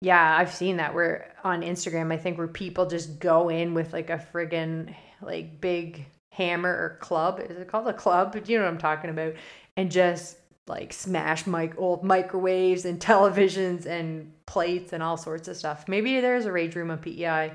[0.00, 3.92] yeah, I've seen that where on Instagram, I think where people just go in with
[3.92, 6.06] like a friggin' like big
[6.36, 7.40] hammer or club.
[7.40, 8.38] Is it called a club?
[8.46, 9.34] You know what I'm talking about?
[9.76, 15.56] And just like smash mic old microwaves and televisions and plates and all sorts of
[15.56, 15.88] stuff.
[15.88, 17.52] Maybe there's a rage room on PEI.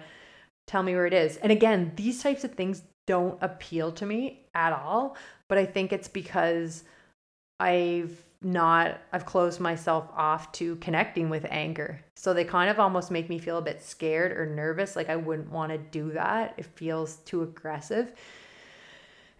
[0.68, 1.38] Tell me where it is.
[1.38, 5.18] And again, these types of things don't appeal to me at all,
[5.48, 6.84] but I think it's because
[7.60, 12.02] I've not I've closed myself off to connecting with anger.
[12.16, 15.16] So they kind of almost make me feel a bit scared or nervous like I
[15.16, 16.56] wouldn't want to do that.
[16.58, 18.14] It feels too aggressive.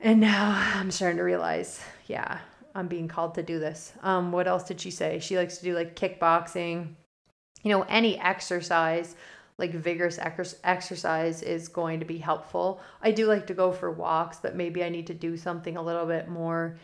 [0.02, 2.40] And now I'm starting to realize, yeah,
[2.74, 3.94] I'm being called to do this.
[4.02, 5.20] Um, what else did she say?
[5.20, 6.96] She likes to do like kickboxing,
[7.62, 9.16] you know, any exercise,
[9.60, 12.82] like vigorous ex- exercise is going to be helpful.
[13.04, 15.84] I do like to go for walks, but maybe I need to do something a
[15.84, 16.80] little bit more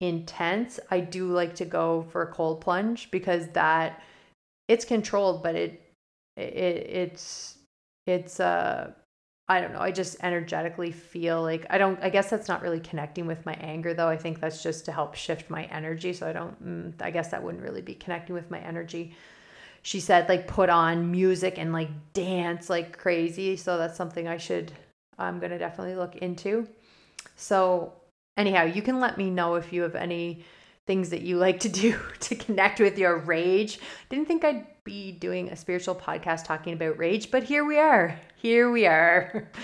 [0.00, 0.80] intense.
[0.90, 4.02] I do like to go for a cold plunge because that
[4.66, 5.80] it's controlled, but it
[6.36, 7.58] it it's
[8.06, 8.90] it's uh
[9.48, 9.80] I don't know.
[9.80, 13.54] I just energetically feel like I don't, I guess that's not really connecting with my
[13.54, 14.08] anger though.
[14.08, 16.12] I think that's just to help shift my energy.
[16.12, 19.14] So I don't, mm, I guess that wouldn't really be connecting with my energy.
[19.82, 23.56] She said like put on music and like dance like crazy.
[23.56, 24.72] So that's something I should,
[25.16, 26.66] I'm to definitely look into.
[27.36, 27.92] So,
[28.36, 30.44] anyhow, you can let me know if you have any
[30.86, 33.80] things that you like to do to connect with your rage.
[34.08, 38.18] Didn't think I'd be doing a spiritual podcast talking about rage, but here we are.
[38.36, 39.50] Here we are.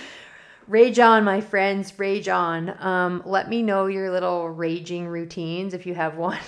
[0.68, 2.81] Rage on, my friends, rage on.
[2.83, 6.39] Um, let me know your little raging routines if you have one.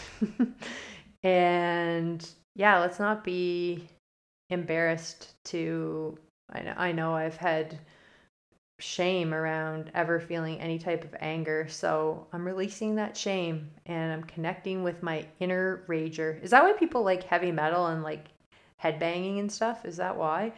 [1.24, 3.88] and yeah, let's not be
[4.50, 6.16] embarrassed to.
[6.52, 7.78] I know, I know I've had
[8.78, 11.66] shame around ever feeling any type of anger.
[11.68, 16.42] So I'm releasing that shame and I'm connecting with my inner rager.
[16.42, 18.26] Is that why people like heavy metal and like
[18.82, 19.84] headbanging and stuff?
[19.84, 20.52] Is that why?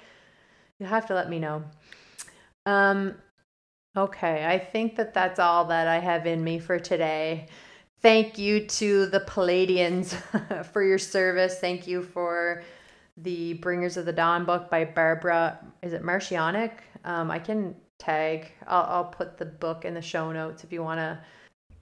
[0.78, 1.64] You'll have to let me know.
[2.64, 3.14] Um,
[3.96, 7.48] okay, I think that that's all that I have in me for today.
[8.02, 10.14] Thank you to the Pleiadians
[10.72, 11.58] for your service.
[11.58, 12.62] Thank you for
[13.16, 15.58] the Bringers of the Dawn book by Barbara.
[15.82, 16.72] Is it Marcionic?
[17.04, 18.52] Um, I can tag.
[18.66, 21.18] I'll, I'll put the book in the show notes if you want to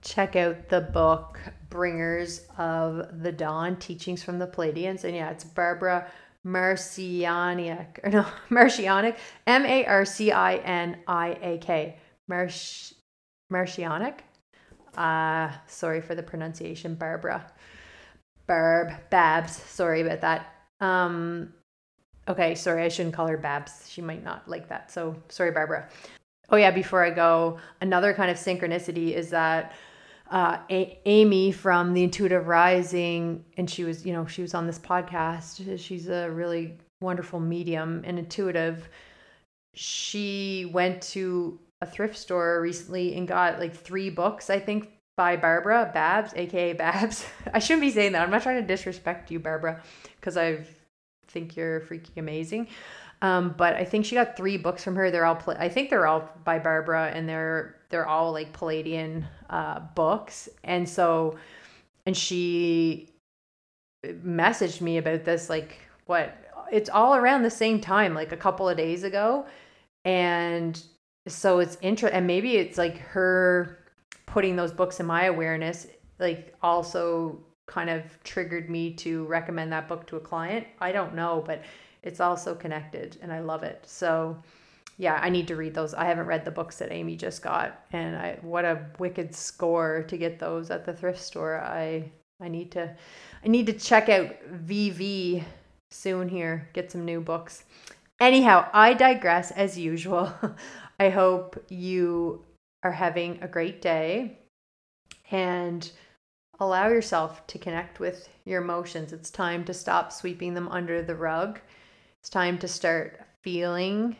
[0.01, 1.39] check out the book
[1.69, 5.03] Bringers of the Dawn Teachings from the Pleiadians.
[5.03, 6.07] And yeah, it's Barbara
[6.45, 11.97] Marcianiak, or no, Marcianiak, M A R C I N I A K.
[12.29, 14.19] Marcianiak.
[14.95, 17.51] Uh, sorry for the pronunciation, Barbara.
[18.47, 20.53] Barb, Babs, sorry about that.
[20.79, 21.53] Um,
[22.27, 23.87] Okay, sorry, I shouldn't call her Babs.
[23.87, 24.91] She might not like that.
[24.91, 25.87] So sorry, Barbara.
[26.49, 29.73] Oh, yeah, before I go, another kind of synchronicity is that
[30.31, 34.67] uh, a- Amy from the Intuitive Rising, and she was, you know, she was on
[34.67, 35.79] this podcast.
[35.79, 38.89] She's a really wonderful medium and intuitive.
[39.73, 45.35] She went to a thrift store recently and got like three books, I think, by
[45.35, 47.25] Barbara Babs, aka Babs.
[47.53, 48.21] I shouldn't be saying that.
[48.21, 49.81] I'm not trying to disrespect you, Barbara,
[50.19, 50.69] because I've
[51.35, 52.67] think you're freaking amazing.
[53.21, 55.11] Um, but I think she got three books from her.
[55.11, 59.79] They're all, I think they're all by Barbara, and they're they're all like Pleiadian uh,
[59.95, 60.49] books.
[60.63, 61.37] And so,
[62.05, 63.09] and she
[64.05, 66.37] messaged me about this like what
[66.71, 69.45] it's all around the same time, like a couple of days ago,
[70.05, 70.81] and
[71.27, 72.17] so it's interesting.
[72.17, 73.79] And maybe it's like her
[74.25, 75.87] putting those books in my awareness,
[76.19, 80.67] like also kind of triggered me to recommend that book to a client.
[80.79, 81.63] I don't know, but
[82.03, 83.83] it's also connected and I love it.
[83.85, 84.37] So,
[84.97, 85.93] yeah, I need to read those.
[85.93, 90.03] I haven't read the books that Amy just got, and I what a wicked score
[90.03, 91.59] to get those at the thrift store.
[91.59, 92.09] I
[92.39, 92.95] I need to
[93.43, 94.29] I need to check out
[94.65, 95.43] VV
[95.91, 97.65] soon here, get some new books.
[98.21, 100.31] Anyhow, I digress as usual.
[100.99, 102.45] I hope you
[102.83, 104.37] are having a great day
[105.31, 105.91] and
[106.59, 109.13] allow yourself to connect with your emotions.
[109.13, 111.59] It's time to stop sweeping them under the rug.
[112.19, 114.15] It's time to start feeling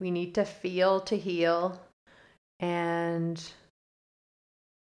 [0.00, 1.80] we need to feel to heal
[2.60, 3.42] and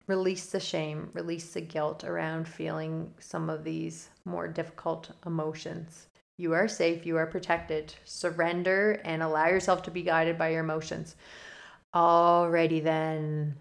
[0.07, 6.09] release the shame, release the guilt around feeling some of these more difficult emotions.
[6.36, 7.95] You are safe, you are protected.
[8.05, 11.16] Surrender and allow yourself to be guided by your emotions.
[11.95, 13.57] Alrighty then.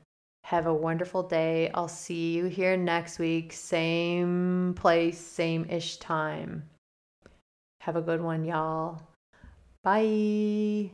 [0.50, 1.70] Have a wonderful day.
[1.76, 3.54] I'll see you here next week.
[3.54, 6.64] Same place, same ish time.
[7.82, 9.00] Have a good one, y'all.
[9.84, 10.90] Bye.